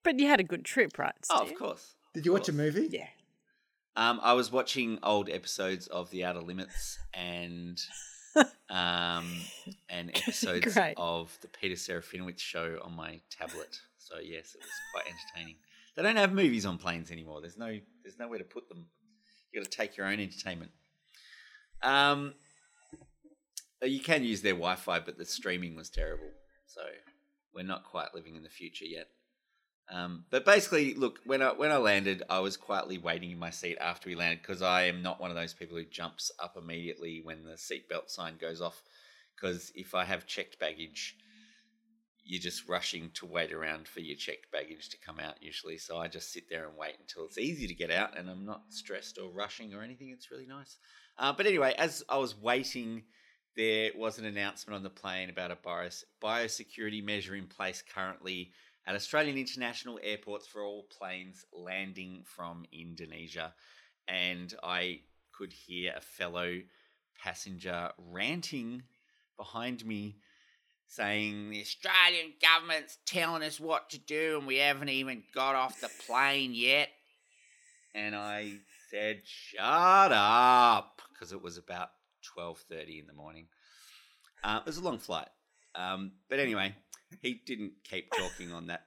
but 0.04 0.20
you 0.20 0.28
had 0.28 0.42
a 0.42 0.44
good 0.44 0.66
trip, 0.66 0.98
right? 0.98 1.16
Oh, 1.30 1.44
of 1.44 1.56
course. 1.56 1.96
Did 2.14 2.26
you 2.26 2.34
watch 2.34 2.50
a 2.50 2.54
movie? 2.54 2.90
Yeah. 2.92 3.08
Um, 3.96 4.20
I 4.22 4.34
was 4.34 4.52
watching 4.52 5.00
old 5.02 5.30
episodes 5.30 5.88
of 5.88 6.12
The 6.12 6.26
Outer 6.26 6.42
Limits 6.42 7.00
and 7.14 7.80
um, 8.70 9.32
and 9.90 10.12
episodes 10.16 10.78
of 10.98 11.36
the 11.42 11.48
Peter 11.48 11.76
Serafinowicz 11.76 12.40
show 12.40 12.80
on 12.84 12.94
my 12.94 13.22
tablet. 13.30 13.80
So 13.98 14.16
yes, 14.20 14.56
it 14.56 14.62
was 14.62 14.70
quite 14.94 15.06
entertaining. 15.06 15.56
They 15.98 16.04
don't 16.04 16.16
have 16.16 16.32
movies 16.32 16.66
on 16.66 16.78
planes 16.78 17.12
anymore. 17.12 17.42
There's 17.42 17.58
no 17.58 17.80
there's 18.04 18.20
nowhere 18.20 18.38
to 18.38 18.46
put 18.46 18.70
them. 18.70 18.86
You 19.52 19.60
got 19.60 19.70
to 19.70 19.78
take 19.78 19.98
your 19.98 20.06
own 20.06 20.20
entertainment. 20.20 20.72
Um, 21.82 22.36
you 23.82 24.00
can 24.00 24.24
use 24.24 24.42
their 24.42 24.54
Wi-Fi, 24.54 25.00
but 25.00 25.18
the 25.18 25.26
streaming 25.26 25.76
was 25.76 25.90
terrible. 25.90 26.30
So 26.68 26.82
we're 27.54 27.64
not 27.64 27.84
quite 27.84 28.14
living 28.14 28.36
in 28.36 28.44
the 28.44 28.50
future 28.50 28.86
yet. 28.86 29.08
Um, 29.92 30.26
but 30.30 30.46
basically, 30.46 30.94
look, 30.94 31.20
when 31.26 31.42
I 31.42 31.54
when 31.54 31.72
I 31.72 31.78
landed, 31.78 32.22
I 32.30 32.40
was 32.40 32.58
quietly 32.58 33.00
waiting 33.00 33.32
in 33.32 33.40
my 33.40 33.50
seat 33.50 33.78
after 33.82 34.10
we 34.10 34.16
landed 34.16 34.42
because 34.42 34.62
I 34.62 34.84
am 34.84 35.02
not 35.02 35.20
one 35.20 35.32
of 35.32 35.36
those 35.36 35.54
people 35.56 35.78
who 35.78 35.86
jumps 35.86 36.30
up 36.40 36.58
immediately 36.58 37.22
when 37.24 37.44
the 37.44 37.54
seatbelt 37.54 38.10
sign 38.10 38.38
goes 38.40 38.62
off. 38.62 38.84
because 39.36 39.72
if 39.76 39.96
I 39.96 40.04
have 40.04 40.28
checked 40.28 40.60
baggage, 40.60 41.16
you're 42.28 42.42
just 42.42 42.68
rushing 42.68 43.10
to 43.14 43.26
wait 43.26 43.54
around 43.54 43.88
for 43.88 44.02
your 44.02 44.18
checked 44.18 44.52
baggage 44.52 44.90
to 44.90 44.98
come 44.98 45.18
out 45.18 45.42
usually. 45.42 45.78
So 45.78 45.98
I 45.98 46.10
just 46.10 46.34
sit 46.34 46.50
there 46.50 46.68
and 46.68 46.78
wait 46.78 46.96
until 47.00 47.26
it's 47.26 47.38
easy 47.38 47.68
to 47.68 47.74
get 47.74 47.90
out, 47.90 48.18
and 48.18 48.30
I'm 48.30 48.46
not 48.46 48.64
stressed 48.70 49.18
or 49.18 49.30
rushing 49.30 49.74
or 49.74 49.82
anything. 49.82 50.10
It's 50.10 50.30
really 50.30 50.46
nice. 50.46 50.78
Uh, 51.18 51.32
but 51.32 51.46
anyway, 51.46 51.74
as 51.78 52.04
I 52.10 52.18
was 52.18 52.38
waiting, 52.38 53.04
there 53.56 53.92
was 53.96 54.20
an 54.20 54.26
announcement 54.26 54.76
on 54.76 54.84
the 54.84 54.90
plane 54.90 55.30
about 55.30 55.52
a 55.52 55.56
bios- 55.56 56.04
biosecurity 56.22 57.04
measure 57.04 57.36
in 57.36 57.48
place 57.48 57.82
currently 57.82 58.52
at 58.86 58.96
Australian 58.96 59.38
international 59.38 60.00
airports 60.04 60.48
for 60.48 60.64
all 60.64 60.88
planes 60.98 61.46
landing 61.54 62.24
from 62.26 62.66
Indonesia. 62.74 63.54
And 64.08 64.54
I 64.62 65.00
could 65.32 65.54
hear 65.54 65.94
a 65.96 66.02
fellow 66.02 66.60
passenger 67.18 67.92
ranting 67.98 68.84
behind 69.38 69.86
me 69.86 70.18
saying 70.88 71.50
the 71.50 71.62
Australian 71.62 72.34
government's 72.42 72.98
telling 73.06 73.44
us 73.44 73.60
what 73.60 73.90
to 73.92 74.00
do 74.00 74.38
and 74.38 74.48
we 74.48 74.58
haven't 74.58 74.90
even 74.90 75.24
got 75.34 75.56
off 75.56 75.82
the 75.82 75.90
plane 76.06 76.54
yet. 76.54 76.90
And 77.94 78.16
I 78.16 78.54
said, 78.92 79.22
"Shut 79.26 80.12
up," 80.12 81.02
because 81.12 81.32
it 81.32 81.42
was 81.42 81.58
about 81.58 81.90
twelve 82.22 82.60
thirty 82.70 83.00
in 83.00 83.08
the 83.08 83.14
morning. 83.14 83.48
Uh, 84.44 84.60
it 84.60 84.66
was 84.66 84.78
a 84.78 84.84
long 84.84 85.00
flight, 85.00 85.30
um, 85.74 86.12
but 86.30 86.40
anyway, 86.40 86.76
he 87.22 87.42
didn't 87.46 87.74
keep 87.84 88.12
talking 88.12 88.52
on 88.52 88.68
that 88.68 88.84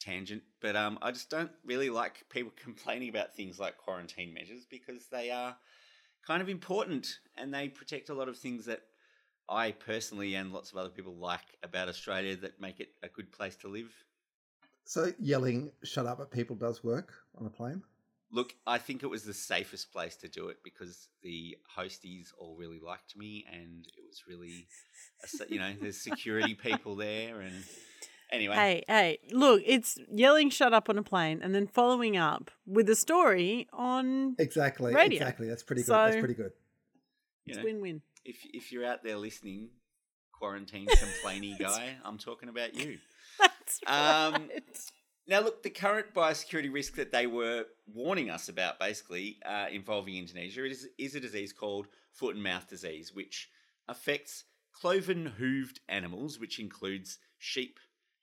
tangent. 0.00 0.42
But 0.60 0.74
um, 0.74 0.98
I 1.02 1.12
just 1.12 1.30
don't 1.30 1.52
really 1.64 1.90
like 1.90 2.24
people 2.30 2.52
complaining 2.62 3.08
about 3.10 3.34
things 3.34 3.60
like 3.60 3.76
quarantine 3.76 4.34
measures 4.34 4.66
because 4.68 5.06
they 5.06 5.30
are 5.30 5.56
kind 6.26 6.42
of 6.42 6.48
important 6.48 7.18
and 7.36 7.52
they 7.52 7.68
protect 7.68 8.08
a 8.08 8.14
lot 8.14 8.28
of 8.28 8.38
things 8.38 8.66
that 8.66 8.82
I 9.50 9.72
personally 9.72 10.36
and 10.36 10.52
lots 10.52 10.70
of 10.70 10.78
other 10.78 10.88
people 10.88 11.14
like 11.16 11.56
about 11.62 11.88
Australia 11.88 12.36
that 12.36 12.60
make 12.60 12.78
it 12.78 12.90
a 13.02 13.08
good 13.08 13.32
place 13.32 13.56
to 13.56 13.68
live. 13.68 13.92
So 14.84 15.12
yelling 15.18 15.72
"shut 15.82 16.06
up" 16.06 16.20
at 16.20 16.30
people 16.30 16.56
does 16.56 16.82
work 16.84 17.14
on 17.36 17.46
a 17.46 17.50
plane. 17.50 17.82
Look, 18.32 18.54
I 18.64 18.78
think 18.78 19.02
it 19.02 19.08
was 19.08 19.24
the 19.24 19.34
safest 19.34 19.92
place 19.92 20.14
to 20.18 20.28
do 20.28 20.48
it 20.48 20.58
because 20.62 21.08
the 21.22 21.56
hosties 21.76 22.28
all 22.38 22.54
really 22.56 22.78
liked 22.78 23.16
me, 23.16 23.44
and 23.52 23.84
it 23.86 24.04
was 24.06 24.22
really, 24.28 24.68
you 25.48 25.58
know, 25.58 25.72
there's 25.80 26.00
security 26.00 26.54
people 26.62 26.94
there, 26.94 27.40
and 27.40 27.64
anyway. 28.30 28.54
Hey, 28.54 28.84
hey, 28.86 29.18
look, 29.32 29.62
it's 29.66 29.98
yelling 30.12 30.50
"shut 30.50 30.72
up" 30.72 30.88
on 30.88 30.96
a 30.96 31.02
plane, 31.02 31.40
and 31.42 31.54
then 31.54 31.66
following 31.66 32.16
up 32.16 32.52
with 32.66 32.88
a 32.88 32.96
story 32.96 33.66
on 33.72 34.36
exactly, 34.38 34.94
radio. 34.94 35.20
exactly. 35.22 35.48
That's 35.48 35.64
pretty 35.64 35.82
good. 35.82 35.88
So, 35.88 36.04
That's 36.04 36.16
pretty 36.18 36.34
good. 36.34 36.52
You 37.46 37.54
It's 37.54 37.58
know, 37.58 37.64
win-win. 37.64 38.02
If 38.30 38.46
if 38.54 38.70
you're 38.70 38.86
out 38.86 39.02
there 39.02 39.16
listening, 39.16 39.70
quarantine 40.32 40.86
complainy 41.04 41.58
guy, 41.58 41.96
I'm 42.04 42.18
talking 42.18 42.48
about 42.48 42.74
you. 42.74 42.98
That's 43.40 43.80
Um, 43.86 44.50
Now, 45.26 45.40
look, 45.40 45.62
the 45.62 45.70
current 45.70 46.12
biosecurity 46.14 46.72
risk 46.72 46.94
that 46.96 47.12
they 47.12 47.26
were 47.26 47.64
warning 47.86 48.30
us 48.30 48.48
about, 48.48 48.80
basically 48.80 49.38
uh, 49.46 49.66
involving 49.70 50.16
Indonesia, 50.16 50.64
is, 50.64 50.88
is 50.98 51.14
a 51.14 51.20
disease 51.20 51.52
called 51.52 51.86
foot 52.12 52.34
and 52.34 52.42
mouth 52.42 52.66
disease, 52.68 53.12
which 53.14 53.48
affects 53.88 54.44
cloven 54.72 55.32
hooved 55.38 55.78
animals, 55.88 56.38
which 56.40 56.58
includes 56.58 57.18
sheep, 57.38 57.78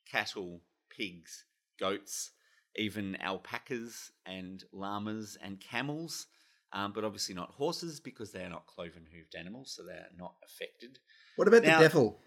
cattle, 0.10 0.62
pigs, 0.90 1.46
goats, 1.80 2.32
even 2.76 3.16
alpacas 3.22 4.12
and 4.26 4.64
llamas 4.74 5.38
and 5.42 5.60
camels, 5.62 6.28
um, 6.74 6.92
but 6.94 7.04
obviously 7.04 7.36
not 7.36 7.52
horses 7.52 8.00
because 8.00 8.32
they 8.32 8.44
are 8.44 8.50
not 8.50 8.66
cloven 8.68 9.04
hooved 9.14 9.38
animals, 9.40 9.74
so 9.76 9.84
they 9.84 9.94
are 9.94 10.08
not 10.18 10.36
affected. 10.46 11.00
What 11.36 11.48
about 11.48 11.64
Now- 11.64 11.80
the 11.80 11.84
devil? 11.88 12.20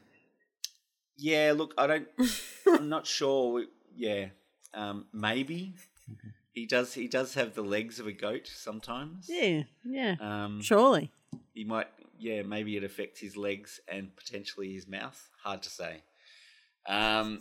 Yeah, 1.17 1.53
look, 1.55 1.75
I 1.77 1.87
don't. 1.87 2.09
I'm 2.67 2.89
not 2.89 3.07
sure. 3.07 3.65
Yeah, 3.95 4.29
um, 4.73 5.07
maybe 5.13 5.75
he 6.53 6.65
does. 6.67 6.95
He 6.95 7.09
does 7.09 7.35
have 7.35 7.55
the 7.55 7.63
legs 7.63 7.99
of 8.01 8.07
a 8.07 8.13
goat 8.13 8.47
sometimes. 8.47 9.27
Yeah, 9.29 9.65
yeah. 9.85 10.17
Um, 10.21 10.63
Surely. 10.63 11.11
he 11.53 11.65
might. 11.65 11.89
Yeah, 12.19 12.43
maybe 12.43 12.77
it 12.77 12.85
affects 12.85 13.21
his 13.21 13.37
legs 13.37 13.81
and 13.89 14.15
potentially 14.17 14.73
his 14.73 14.87
mouth. 14.89 15.29
Hard 15.43 15.63
to 15.63 15.71
say. 15.71 16.03
Um, 16.87 17.41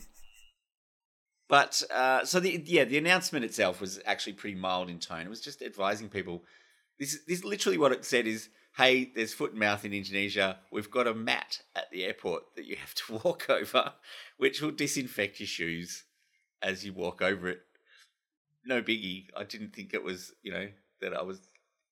but 1.47 1.81
uh, 1.93 2.25
so 2.25 2.39
the 2.39 2.61
yeah 2.65 2.83
the 2.83 2.97
announcement 2.97 3.45
itself 3.45 3.81
was 3.81 3.99
actually 4.05 4.33
pretty 4.33 4.55
mild 4.57 4.89
in 4.89 4.99
tone. 4.99 5.21
It 5.21 5.29
was 5.29 5.41
just 5.41 5.61
advising 5.61 6.09
people. 6.09 6.43
This 6.99 7.13
is 7.13 7.25
this 7.25 7.39
is 7.39 7.45
literally 7.45 7.77
what 7.77 7.91
it 7.91 8.05
said 8.05 8.27
is. 8.27 8.49
Hey, 8.77 9.11
there's 9.15 9.33
foot 9.33 9.51
and 9.51 9.59
mouth 9.59 9.83
in 9.83 9.93
Indonesia. 9.93 10.59
We've 10.71 10.91
got 10.91 11.07
a 11.07 11.13
mat 11.13 11.61
at 11.75 11.89
the 11.91 12.05
airport 12.05 12.43
that 12.55 12.65
you 12.65 12.75
have 12.77 12.93
to 12.95 13.13
walk 13.23 13.49
over, 13.49 13.93
which 14.37 14.61
will 14.61 14.71
disinfect 14.71 15.39
your 15.39 15.47
shoes 15.47 16.03
as 16.61 16.85
you 16.85 16.93
walk 16.93 17.21
over 17.21 17.49
it. 17.49 17.61
No 18.65 18.81
biggie. 18.81 19.25
I 19.35 19.43
didn't 19.43 19.73
think 19.73 19.93
it 19.93 20.03
was, 20.03 20.31
you 20.43 20.51
know, 20.51 20.67
that 21.01 21.13
I 21.13 21.23
was 21.23 21.39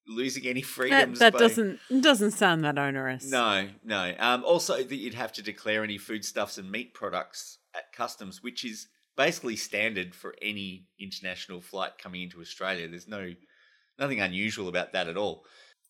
losing 0.08 0.46
any 0.46 0.62
That, 0.62 0.68
freedoms. 0.68 1.20
that 1.20 1.34
by- 1.34 1.40
doesn't 1.40 1.80
doesn't 2.02 2.32
sound 2.32 2.64
that 2.64 2.78
onerous. 2.78 3.30
No, 3.30 3.68
no. 3.84 4.14
Um, 4.20 4.44
also, 4.46 4.82
that 4.84 4.96
you'd 4.96 5.14
have 5.16 5.34
to 5.34 5.42
declare 5.42 5.84
any 5.84 5.98
foodstuffs 5.98 6.58
and 6.58 6.72
meat 6.72 6.94
products 6.94 7.58
at 7.76 7.92
customs, 7.92 8.42
which 8.44 8.64
is 8.64 8.88
basically 9.18 9.56
standard 9.56 10.14
for 10.14 10.36
any 10.42 10.88
international 11.00 11.60
flight 11.60 11.94
coming 11.98 12.22
into 12.22 12.40
Australia. 12.40 12.88
There's 12.88 13.08
no 13.08 13.34
nothing 14.00 14.22
unusual 14.22 14.68
about 14.68 14.94
that 14.94 15.08
at 15.08 15.18
all. 15.18 15.44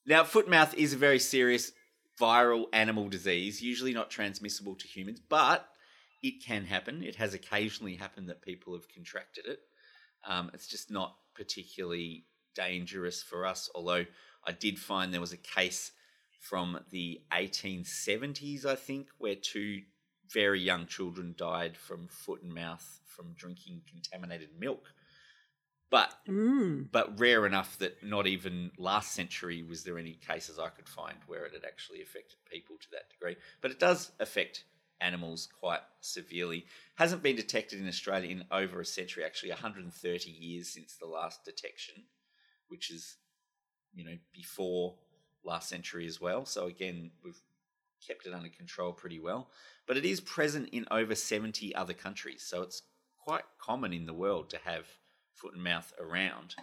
Now, 0.05 0.23
foot 0.23 0.45
and 0.45 0.51
mouth 0.51 0.73
is 0.75 0.93
a 0.93 0.97
very 0.97 1.19
serious 1.19 1.71
viral 2.19 2.65
animal 2.73 3.09
disease, 3.09 3.61
usually 3.61 3.93
not 3.93 4.09
transmissible 4.09 4.75
to 4.75 4.87
humans, 4.87 5.19
but 5.19 5.67
it 6.23 6.43
can 6.43 6.65
happen. 6.65 7.03
It 7.03 7.15
has 7.15 7.33
occasionally 7.33 7.95
happened 7.95 8.29
that 8.29 8.41
people 8.41 8.73
have 8.73 8.87
contracted 8.89 9.45
it. 9.45 9.59
Um, 10.25 10.49
it's 10.53 10.67
just 10.67 10.89
not 10.89 11.15
particularly 11.35 12.25
dangerous 12.55 13.21
for 13.21 13.45
us, 13.45 13.69
although 13.75 14.05
I 14.45 14.51
did 14.51 14.79
find 14.79 15.13
there 15.13 15.21
was 15.21 15.33
a 15.33 15.37
case 15.37 15.91
from 16.39 16.79
the 16.91 17.21
1870s, 17.31 18.65
I 18.65 18.75
think, 18.75 19.07
where 19.17 19.35
two 19.35 19.81
very 20.31 20.59
young 20.59 20.87
children 20.87 21.35
died 21.37 21.77
from 21.77 22.07
foot 22.07 22.41
and 22.41 22.53
mouth 22.53 22.99
from 23.05 23.33
drinking 23.33 23.81
contaminated 23.89 24.49
milk. 24.57 24.85
But 25.89 26.25
Mm. 26.25 26.91
but 26.91 27.17
rare 27.19 27.45
enough 27.45 27.77
that 27.77 28.03
not 28.03 28.27
even 28.27 28.71
last 28.77 29.13
century 29.13 29.63
was 29.63 29.83
there 29.83 29.97
any 29.97 30.15
cases 30.15 30.59
I 30.59 30.69
could 30.69 30.89
find 30.89 31.17
where 31.27 31.45
it 31.45 31.53
had 31.53 31.63
actually 31.63 32.01
affected 32.01 32.37
people 32.45 32.77
to 32.77 32.91
that 32.91 33.09
degree. 33.09 33.37
But 33.61 33.71
it 33.71 33.79
does 33.79 34.11
affect 34.19 34.65
animals 34.99 35.47
quite 35.47 35.81
severely. 36.01 36.65
Hasn't 36.95 37.23
been 37.23 37.35
detected 37.35 37.79
in 37.79 37.87
Australia 37.87 38.29
in 38.29 38.45
over 38.51 38.81
a 38.81 38.85
century, 38.85 39.23
actually 39.23 39.51
130 39.51 40.31
years 40.31 40.69
since 40.69 40.95
the 40.95 41.05
last 41.05 41.45
detection, 41.45 42.05
which 42.67 42.89
is 42.91 43.17
you 43.93 44.03
know 44.03 44.17
before 44.33 44.97
last 45.43 45.69
century 45.69 46.05
as 46.05 46.19
well. 46.19 46.45
So 46.45 46.65
again, 46.65 47.11
we've 47.23 47.41
kept 48.05 48.25
it 48.25 48.33
under 48.33 48.49
control 48.49 48.91
pretty 48.93 49.19
well. 49.19 49.49
But 49.85 49.97
it 49.97 50.05
is 50.05 50.19
present 50.19 50.69
in 50.69 50.85
over 50.91 51.15
70 51.15 51.73
other 51.75 51.93
countries, 51.93 52.43
so 52.43 52.61
it's 52.61 52.83
quite 53.17 53.45
common 53.57 53.93
in 53.93 54.05
the 54.05 54.13
world 54.13 54.49
to 54.49 54.57
have 54.57 54.87
foot 55.37 55.53
and 55.53 55.63
mouth 55.63 55.93
around. 55.99 56.55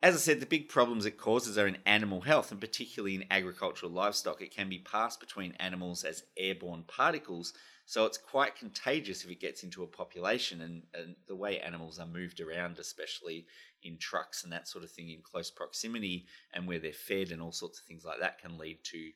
As 0.00 0.14
I 0.14 0.18
said, 0.18 0.38
the 0.38 0.46
big 0.46 0.68
problems 0.68 1.06
it 1.06 1.18
causes 1.18 1.58
are 1.58 1.66
in 1.66 1.78
animal 1.84 2.20
health, 2.20 2.52
and 2.52 2.60
particularly 2.60 3.16
in 3.16 3.24
agricultural 3.32 3.90
livestock. 3.90 4.40
It 4.40 4.54
can 4.54 4.68
be 4.68 4.78
passed 4.78 5.18
between 5.18 5.54
animals 5.58 6.04
as 6.04 6.22
airborne 6.36 6.84
particles, 6.86 7.52
so 7.84 8.04
it's 8.04 8.18
quite 8.18 8.54
contagious 8.54 9.24
if 9.24 9.30
it 9.30 9.40
gets 9.40 9.64
into 9.64 9.82
a 9.82 9.88
population. 9.88 10.60
And, 10.60 10.82
and 10.94 11.16
the 11.26 11.34
way 11.34 11.58
animals 11.58 11.98
are 11.98 12.06
moved 12.06 12.40
around, 12.40 12.78
especially 12.78 13.46
in 13.82 13.98
trucks 13.98 14.44
and 14.44 14.52
that 14.52 14.68
sort 14.68 14.84
of 14.84 14.90
thing, 14.92 15.10
in 15.10 15.20
close 15.20 15.50
proximity, 15.50 16.26
and 16.54 16.68
where 16.68 16.78
they're 16.78 16.92
fed 16.92 17.32
and 17.32 17.42
all 17.42 17.52
sorts 17.52 17.80
of 17.80 17.86
things 17.86 18.04
like 18.04 18.20
that, 18.20 18.40
can 18.40 18.56
lead 18.56 18.78
to 18.84 19.10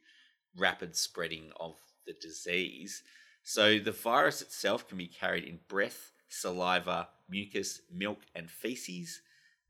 rapid 0.56 0.96
spreading 0.96 1.52
of 1.60 1.76
the 2.06 2.14
disease. 2.20 3.04
So 3.44 3.78
the 3.78 3.92
virus 3.92 4.42
itself 4.42 4.88
can 4.88 4.98
be 4.98 5.06
carried 5.06 5.44
in 5.44 5.60
breath, 5.68 6.10
saliva, 6.32 7.08
mucus, 7.28 7.82
milk, 7.92 8.20
and 8.34 8.50
feces, 8.50 9.20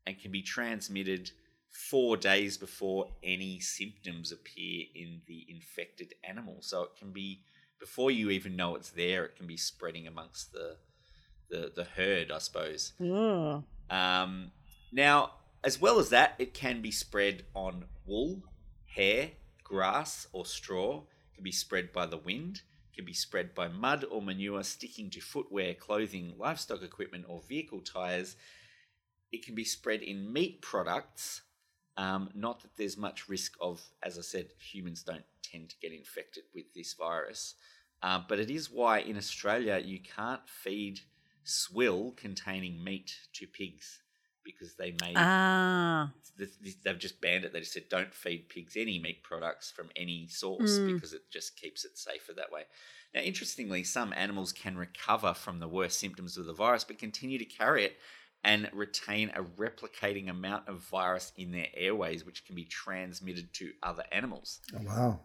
and 0.07 0.19
can 0.19 0.31
be 0.31 0.41
transmitted 0.41 1.31
four 1.69 2.15
days 2.15 2.57
before 2.57 3.09
any 3.23 3.59
symptoms 3.59 4.31
appear 4.31 4.85
in 4.95 5.21
the 5.27 5.45
infected 5.49 6.13
animal. 6.23 6.57
So 6.61 6.83
it 6.83 6.95
can 6.97 7.11
be 7.11 7.41
before 7.79 8.11
you 8.11 8.29
even 8.29 8.55
know 8.55 8.75
it's 8.75 8.91
there. 8.91 9.25
It 9.25 9.35
can 9.35 9.47
be 9.47 9.57
spreading 9.57 10.07
amongst 10.07 10.53
the 10.53 10.77
the, 11.49 11.71
the 11.75 11.83
herd, 11.83 12.31
I 12.31 12.39
suppose. 12.39 12.93
Ugh. 12.99 13.63
Um, 13.89 14.51
now, 14.91 15.33
as 15.63 15.79
well 15.79 15.99
as 15.99 16.09
that, 16.09 16.35
it 16.39 16.53
can 16.53 16.81
be 16.81 16.89
spread 16.89 17.43
on 17.53 17.85
wool, 18.05 18.41
hair, 18.95 19.31
grass, 19.63 20.27
or 20.31 20.45
straw. 20.45 21.03
It 21.31 21.35
can 21.35 21.43
be 21.43 21.51
spread 21.51 21.91
by 21.91 22.05
the 22.07 22.17
wind. 22.17 22.61
Can 22.95 23.05
be 23.05 23.13
spread 23.13 23.55
by 23.55 23.67
mud 23.67 24.05
or 24.11 24.21
manure 24.21 24.63
sticking 24.63 25.09
to 25.11 25.19
footwear, 25.19 25.73
clothing, 25.73 26.35
livestock 26.37 26.83
equipment, 26.83 27.25
or 27.27 27.41
vehicle 27.41 27.81
tires. 27.81 28.35
It 29.31 29.43
can 29.43 29.55
be 29.55 29.63
spread 29.63 30.03
in 30.03 30.31
meat 30.31 30.61
products, 30.61 31.41
Um, 31.97 32.29
not 32.33 32.61
that 32.61 32.75
there's 32.75 32.97
much 32.97 33.29
risk 33.29 33.55
of, 33.59 33.81
as 34.01 34.17
I 34.17 34.21
said, 34.21 34.49
humans 34.57 35.03
don't 35.03 35.25
tend 35.41 35.69
to 35.69 35.75
get 35.79 35.91
infected 35.91 36.43
with 36.53 36.73
this 36.73 36.93
virus. 36.93 37.55
Uh, 38.01 38.21
but 38.27 38.39
it 38.39 38.49
is 38.49 38.69
why 38.69 38.99
in 38.99 39.17
Australia 39.17 39.77
you 39.83 39.99
can't 39.99 40.47
feed 40.47 41.01
swill 41.43 42.11
containing 42.11 42.83
meat 42.83 43.15
to 43.33 43.47
pigs 43.47 44.02
because 44.43 44.75
they 44.75 44.91
made 45.01 45.15
Ah. 45.15 46.11
they've 46.83 46.97
just 46.99 47.21
banned 47.21 47.45
it. 47.45 47.53
They 47.53 47.59
just 47.59 47.73
said 47.73 47.89
don't 47.89 48.13
feed 48.13 48.49
pigs 48.49 48.75
any 48.75 48.99
meat 48.99 49.23
products 49.23 49.71
from 49.71 49.89
any 49.95 50.27
source 50.27 50.79
Mm. 50.79 50.93
because 50.95 51.13
it 51.13 51.29
just 51.31 51.55
keeps 51.55 51.85
it 51.85 51.97
safer 51.97 52.33
that 52.33 52.51
way. 52.51 52.63
Now, 53.13 53.21
interestingly, 53.21 53.83
some 53.83 54.11
animals 54.13 54.51
can 54.51 54.75
recover 54.77 55.33
from 55.33 55.59
the 55.59 55.67
worst 55.67 55.99
symptoms 55.99 56.37
of 56.37 56.45
the 56.45 56.53
virus 56.53 56.83
but 56.83 56.97
continue 56.97 57.37
to 57.37 57.45
carry 57.45 57.85
it 57.85 57.99
and 58.43 58.69
retain 58.73 59.29
a 59.35 59.43
replicating 59.43 60.27
amount 60.29 60.67
of 60.67 60.79
virus 60.81 61.31
in 61.37 61.51
their 61.51 61.67
airways, 61.75 62.25
which 62.25 62.43
can 62.45 62.55
be 62.55 62.65
transmitted 62.65 63.53
to 63.53 63.73
other 63.83 64.03
animals. 64.11 64.59
Oh, 64.75 64.81
wow. 64.81 65.21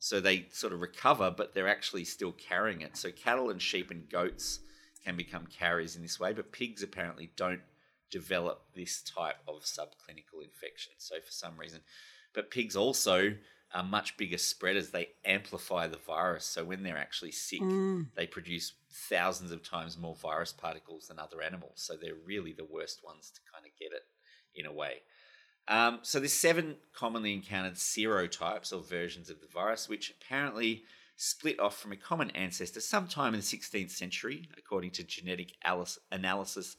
So 0.00 0.20
they 0.20 0.48
sort 0.52 0.72
of 0.72 0.80
recover, 0.80 1.30
but 1.30 1.54
they're 1.54 1.66
actually 1.68 2.04
still 2.04 2.32
carrying 2.32 2.82
it. 2.82 2.96
So 2.96 3.10
cattle 3.10 3.48
and 3.50 3.60
sheep 3.62 3.90
and 3.90 4.08
goats 4.08 4.60
can 5.04 5.16
become 5.16 5.46
carriers 5.46 5.96
in 5.96 6.02
this 6.02 6.20
way, 6.20 6.32
but 6.34 6.52
pigs 6.52 6.82
apparently 6.82 7.30
don't 7.36 7.62
develop 8.10 8.62
this 8.74 9.02
type 9.02 9.36
of 9.46 9.62
subclinical 9.62 10.42
infection. 10.42 10.92
So 10.98 11.16
for 11.24 11.30
some 11.32 11.56
reason, 11.56 11.80
but 12.34 12.50
pigs 12.50 12.76
also 12.76 13.34
are 13.74 13.82
much 13.82 14.16
bigger 14.16 14.38
spreaders. 14.38 14.90
They 14.90 15.08
amplify 15.24 15.86
the 15.88 15.98
virus. 15.98 16.44
So 16.46 16.64
when 16.64 16.82
they're 16.82 16.96
actually 16.96 17.32
sick, 17.32 17.60
Mm. 17.60 18.08
they 18.14 18.26
produce 18.26 18.72
thousands 18.90 19.50
of 19.52 19.62
times 19.62 19.98
more 19.98 20.14
virus 20.14 20.52
particles 20.52 21.08
than 21.08 21.18
other 21.18 21.42
animals. 21.42 21.74
So 21.82 21.94
they're 21.96 22.14
really 22.14 22.52
the 22.52 22.64
worst 22.64 23.04
ones 23.04 23.30
to 23.30 23.40
kind 23.52 23.66
of 23.66 23.72
get 23.78 23.92
it 23.92 24.04
in 24.54 24.64
a 24.64 24.72
way. 24.72 25.02
Um, 25.68 25.98
so 26.02 26.18
there's 26.18 26.32
seven 26.32 26.78
commonly 26.94 27.34
encountered 27.34 27.74
serotypes 27.74 28.72
or 28.72 28.82
versions 28.82 29.28
of 29.28 29.40
the 29.42 29.46
virus, 29.46 29.86
which 29.86 30.10
apparently 30.10 30.84
split 31.16 31.60
off 31.60 31.76
from 31.78 31.92
a 31.92 31.96
common 31.96 32.30
ancestor 32.30 32.80
sometime 32.80 33.34
in 33.34 33.40
the 33.40 33.44
16th 33.46 33.90
century, 33.90 34.48
according 34.56 34.92
to 34.92 35.04
genetic 35.04 35.52
analysis 36.10 36.76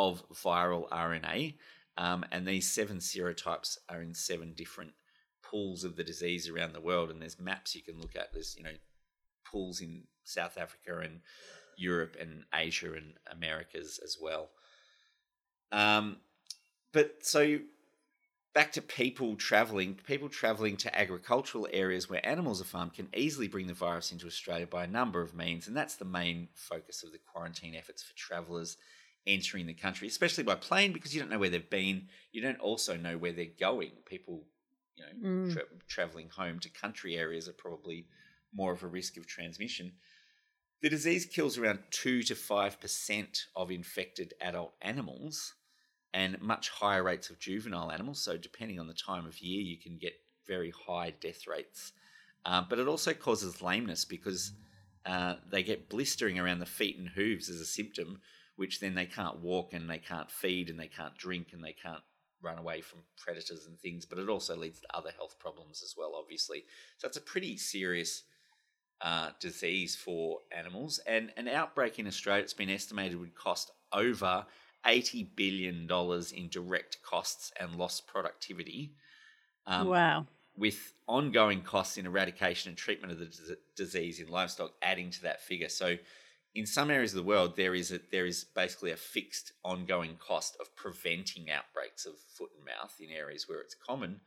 of 0.00 0.26
viral 0.30 0.88
RNA. 0.88 1.54
Um, 1.98 2.24
and 2.32 2.46
these 2.46 2.70
seven 2.70 2.98
serotypes 2.98 3.76
are 3.88 4.00
in 4.00 4.14
seven 4.14 4.54
different 4.56 4.92
pools 5.42 5.84
of 5.84 5.96
the 5.96 6.04
disease 6.04 6.48
around 6.48 6.72
the 6.72 6.80
world. 6.80 7.10
And 7.10 7.20
there's 7.20 7.38
maps 7.38 7.74
you 7.74 7.82
can 7.82 8.00
look 8.00 8.16
at. 8.16 8.32
There's 8.32 8.56
you 8.56 8.64
know 8.64 8.70
pools 9.44 9.80
in 9.80 10.04
South 10.24 10.56
Africa 10.56 11.00
and 11.00 11.20
Europe 11.76 12.16
and 12.18 12.44
Asia 12.54 12.94
and 12.94 13.14
Americas 13.30 14.00
as 14.02 14.16
well. 14.20 14.48
Um, 15.72 16.16
but 16.92 17.18
so 17.20 17.58
back 18.54 18.72
to 18.72 18.82
people 18.82 19.36
traveling, 19.36 19.98
people 20.06 20.28
traveling 20.28 20.76
to 20.78 20.98
agricultural 20.98 21.68
areas 21.72 22.08
where 22.08 22.26
animals 22.26 22.60
are 22.60 22.64
farmed 22.64 22.94
can 22.94 23.08
easily 23.14 23.48
bring 23.48 23.66
the 23.66 23.74
virus 23.74 24.12
into 24.12 24.26
Australia 24.26 24.66
by 24.66 24.84
a 24.84 24.88
number 24.88 25.20
of 25.20 25.34
means, 25.34 25.68
and 25.68 25.76
that's 25.76 25.96
the 25.96 26.04
main 26.04 26.48
focus 26.54 27.02
of 27.02 27.12
the 27.12 27.18
quarantine 27.18 27.74
efforts 27.74 28.02
for 28.02 28.16
travellers 28.16 28.78
entering 29.26 29.66
the 29.66 29.74
country, 29.74 30.08
especially 30.08 30.44
by 30.44 30.54
plane, 30.54 30.92
because 30.92 31.14
you 31.14 31.20
don't 31.20 31.30
know 31.30 31.38
where 31.38 31.50
they've 31.50 31.70
been. 31.70 32.08
You 32.32 32.42
don't 32.42 32.60
also 32.60 32.96
know 32.96 33.18
where 33.18 33.32
they're 33.32 33.46
going. 33.58 33.92
People, 34.06 34.46
you 34.96 35.04
know, 35.04 35.28
Mm. 35.28 35.52
tra- 35.52 35.78
traveling 35.88 36.28
home 36.28 36.58
to 36.60 36.68
country 36.68 37.16
areas 37.16 37.48
are 37.48 37.52
probably 37.54 38.06
more 38.52 38.72
of 38.72 38.82
a 38.82 38.88
risk 38.88 39.16
of 39.16 39.26
transmission. 39.26 39.92
The 40.80 40.88
disease 40.88 41.26
kills 41.26 41.58
around 41.58 41.80
2 41.90 42.22
to 42.24 42.34
5% 42.34 43.46
of 43.54 43.70
infected 43.70 44.34
adult 44.40 44.74
animals 44.80 45.54
and 46.12 46.40
much 46.40 46.70
higher 46.70 47.02
rates 47.02 47.30
of 47.30 47.38
juvenile 47.38 47.92
animals. 47.92 48.22
So, 48.22 48.36
depending 48.36 48.80
on 48.80 48.86
the 48.86 48.94
time 48.94 49.26
of 49.26 49.38
year, 49.40 49.60
you 49.60 49.76
can 49.78 49.98
get 49.98 50.14
very 50.46 50.70
high 50.70 51.10
death 51.10 51.46
rates. 51.46 51.92
Um, 52.46 52.66
but 52.68 52.78
it 52.78 52.88
also 52.88 53.12
causes 53.12 53.60
lameness 53.62 54.04
because 54.04 54.52
uh, 55.04 55.36
they 55.50 55.62
get 55.62 55.88
blistering 55.88 56.38
around 56.38 56.58
the 56.58 56.66
feet 56.66 56.98
and 56.98 57.08
hooves 57.10 57.48
as 57.48 57.60
a 57.60 57.66
symptom, 57.66 58.20
which 58.60 58.78
then 58.78 58.94
they 58.94 59.06
can't 59.06 59.40
walk 59.40 59.72
and 59.72 59.88
they 59.88 59.96
can't 59.96 60.30
feed 60.30 60.68
and 60.68 60.78
they 60.78 60.86
can't 60.86 61.16
drink 61.16 61.48
and 61.54 61.64
they 61.64 61.72
can't 61.72 62.02
run 62.42 62.58
away 62.58 62.82
from 62.82 62.98
predators 63.16 63.64
and 63.66 63.80
things. 63.80 64.04
But 64.04 64.18
it 64.18 64.28
also 64.28 64.54
leads 64.54 64.80
to 64.80 64.86
other 64.94 65.08
health 65.16 65.38
problems 65.38 65.82
as 65.82 65.94
well, 65.96 66.12
obviously. 66.14 66.64
So, 66.98 67.08
it's 67.08 67.16
a 67.16 67.22
pretty 67.22 67.56
serious 67.56 68.24
uh, 69.00 69.30
disease 69.40 69.96
for 69.96 70.40
animals. 70.54 71.00
And 71.06 71.32
an 71.38 71.48
outbreak 71.48 71.98
in 71.98 72.06
Australia, 72.06 72.42
it's 72.42 72.52
been 72.52 72.68
estimated, 72.68 73.18
would 73.18 73.34
cost 73.34 73.70
over 73.94 74.44
$80 74.86 75.28
billion 75.36 75.88
in 76.36 76.48
direct 76.50 77.02
costs 77.02 77.52
and 77.58 77.76
lost 77.76 78.06
productivity. 78.06 78.92
Um, 79.66 79.88
wow. 79.88 80.26
With 80.54 80.92
ongoing 81.06 81.62
costs 81.62 81.96
in 81.96 82.04
eradication 82.04 82.68
and 82.68 82.76
treatment 82.76 83.10
of 83.10 83.20
the 83.20 83.24
dis- 83.24 83.56
disease 83.74 84.20
in 84.20 84.28
livestock 84.28 84.72
adding 84.82 85.10
to 85.12 85.22
that 85.22 85.40
figure. 85.40 85.70
So, 85.70 85.96
in 86.54 86.66
some 86.66 86.90
areas 86.90 87.12
of 87.12 87.16
the 87.16 87.28
world, 87.28 87.56
there 87.56 87.74
is 87.74 87.92
a, 87.92 88.00
there 88.10 88.26
is 88.26 88.44
basically 88.44 88.90
a 88.90 88.96
fixed 88.96 89.52
ongoing 89.64 90.16
cost 90.18 90.56
of 90.60 90.74
preventing 90.76 91.50
outbreaks 91.50 92.06
of 92.06 92.14
foot 92.36 92.50
and 92.56 92.64
mouth 92.64 92.94
in 93.00 93.10
areas 93.10 93.48
where 93.48 93.60
it's 93.60 93.74
common 93.74 94.20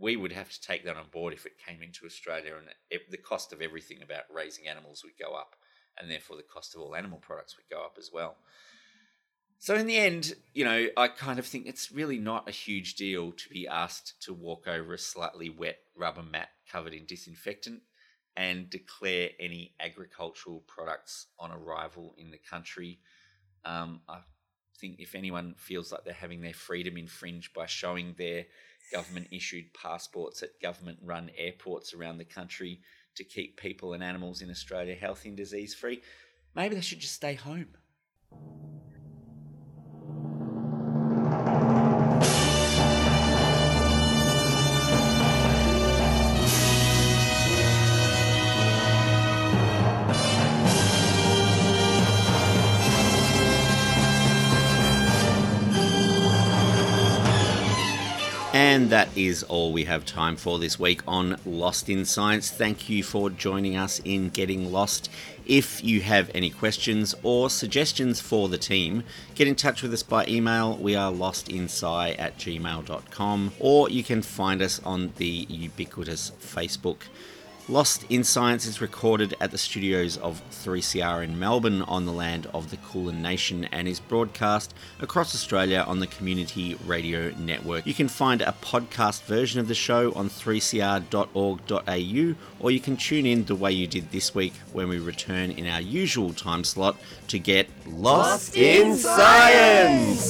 we 0.00 0.16
would 0.16 0.32
have 0.32 0.50
to 0.50 0.60
take 0.60 0.84
that 0.84 0.96
on 0.96 1.04
board 1.12 1.34
if 1.34 1.46
it 1.46 1.58
came 1.64 1.82
into 1.82 2.06
Australia, 2.06 2.54
and 2.58 2.68
it, 2.90 3.10
the 3.10 3.18
cost 3.18 3.52
of 3.52 3.60
everything 3.60 4.02
about 4.02 4.24
raising 4.34 4.66
animals 4.66 5.04
would 5.04 5.18
go 5.18 5.34
up, 5.34 5.56
and 5.98 6.10
therefore 6.10 6.36
the 6.36 6.42
cost 6.42 6.74
of 6.74 6.80
all 6.80 6.96
animal 6.96 7.18
products 7.18 7.56
would 7.56 7.68
go 7.68 7.84
up 7.84 7.96
as 7.98 8.10
well. 8.12 8.36
So 9.58 9.74
in 9.74 9.86
the 9.86 9.98
end, 9.98 10.34
you 10.54 10.64
know, 10.64 10.86
I 10.96 11.08
kind 11.08 11.38
of 11.38 11.44
think 11.44 11.66
it's 11.66 11.92
really 11.92 12.16
not 12.16 12.48
a 12.48 12.52
huge 12.52 12.94
deal 12.94 13.32
to 13.32 13.48
be 13.50 13.68
asked 13.68 14.22
to 14.22 14.32
walk 14.32 14.66
over 14.66 14.94
a 14.94 14.98
slightly 14.98 15.50
wet 15.50 15.80
rubber 15.94 16.22
mat 16.22 16.48
covered 16.72 16.94
in 16.94 17.04
disinfectant 17.04 17.82
and 18.36 18.70
declare 18.70 19.30
any 19.38 19.74
agricultural 19.80 20.62
products 20.66 21.26
on 21.38 21.50
arrival 21.50 22.14
in 22.18 22.30
the 22.30 22.38
country. 22.38 23.00
Um, 23.64 24.00
I 24.08 24.20
think 24.80 24.98
if 24.98 25.14
anyone 25.14 25.54
feels 25.58 25.92
like 25.92 26.04
they're 26.04 26.14
having 26.14 26.40
their 26.40 26.54
freedom 26.54 26.96
infringed 26.96 27.52
by 27.52 27.66
showing 27.66 28.14
their 28.16 28.46
government 28.92 29.28
issued 29.30 29.72
passports 29.74 30.42
at 30.42 30.60
government 30.60 30.98
run 31.02 31.30
airports 31.36 31.92
around 31.94 32.18
the 32.18 32.24
country 32.24 32.80
to 33.16 33.24
keep 33.24 33.60
people 33.60 33.92
and 33.92 34.02
animals 34.02 34.42
in 34.42 34.50
Australia 34.50 34.94
healthy 34.94 35.28
and 35.28 35.36
disease 35.36 35.74
free, 35.74 36.00
maybe 36.54 36.74
they 36.74 36.80
should 36.80 37.00
just 37.00 37.14
stay 37.14 37.34
home. 37.34 37.68
That 58.90 59.16
is 59.16 59.44
all 59.44 59.72
we 59.72 59.84
have 59.84 60.04
time 60.04 60.34
for 60.34 60.58
this 60.58 60.76
week 60.76 61.02
on 61.06 61.38
Lost 61.46 61.88
in 61.88 62.04
Science. 62.04 62.50
Thank 62.50 62.88
you 62.88 63.04
for 63.04 63.30
joining 63.30 63.76
us 63.76 64.00
in 64.04 64.30
Getting 64.30 64.72
Lost. 64.72 65.08
If 65.46 65.84
you 65.84 66.00
have 66.00 66.28
any 66.34 66.50
questions 66.50 67.14
or 67.22 67.50
suggestions 67.50 68.20
for 68.20 68.48
the 68.48 68.58
team, 68.58 69.04
get 69.36 69.46
in 69.46 69.54
touch 69.54 69.82
with 69.84 69.94
us 69.94 70.02
by 70.02 70.26
email. 70.26 70.76
We 70.76 70.96
are 70.96 71.12
lostinsci 71.12 72.18
at 72.18 72.36
gmail.com, 72.36 73.52
or 73.60 73.88
you 73.88 74.02
can 74.02 74.22
find 74.22 74.60
us 74.60 74.80
on 74.84 75.12
the 75.18 75.46
ubiquitous 75.48 76.32
Facebook. 76.40 77.02
Lost 77.70 78.04
in 78.08 78.24
Science 78.24 78.66
is 78.66 78.80
recorded 78.80 79.36
at 79.40 79.52
the 79.52 79.58
studios 79.58 80.16
of 80.16 80.42
3CR 80.50 81.22
in 81.22 81.38
Melbourne 81.38 81.82
on 81.82 82.04
the 82.04 82.12
land 82.12 82.48
of 82.52 82.70
the 82.70 82.76
Kulin 82.76 83.22
Nation 83.22 83.68
and 83.70 83.86
is 83.86 84.00
broadcast 84.00 84.74
across 84.98 85.36
Australia 85.36 85.84
on 85.86 86.00
the 86.00 86.08
Community 86.08 86.76
Radio 86.84 87.30
Network. 87.38 87.86
You 87.86 87.94
can 87.94 88.08
find 88.08 88.42
a 88.42 88.56
podcast 88.60 89.22
version 89.22 89.60
of 89.60 89.68
the 89.68 89.76
show 89.76 90.12
on 90.14 90.28
3cr.org.au 90.28 92.34
or 92.58 92.70
you 92.72 92.80
can 92.80 92.96
tune 92.96 93.24
in 93.24 93.44
the 93.44 93.54
way 93.54 93.70
you 93.70 93.86
did 93.86 94.10
this 94.10 94.34
week 94.34 94.54
when 94.72 94.88
we 94.88 94.98
return 94.98 95.52
in 95.52 95.68
our 95.68 95.80
usual 95.80 96.32
time 96.32 96.64
slot 96.64 96.96
to 97.28 97.38
get 97.38 97.68
Lost, 97.86 98.56
in 98.56 98.96
Science! 98.96 100.29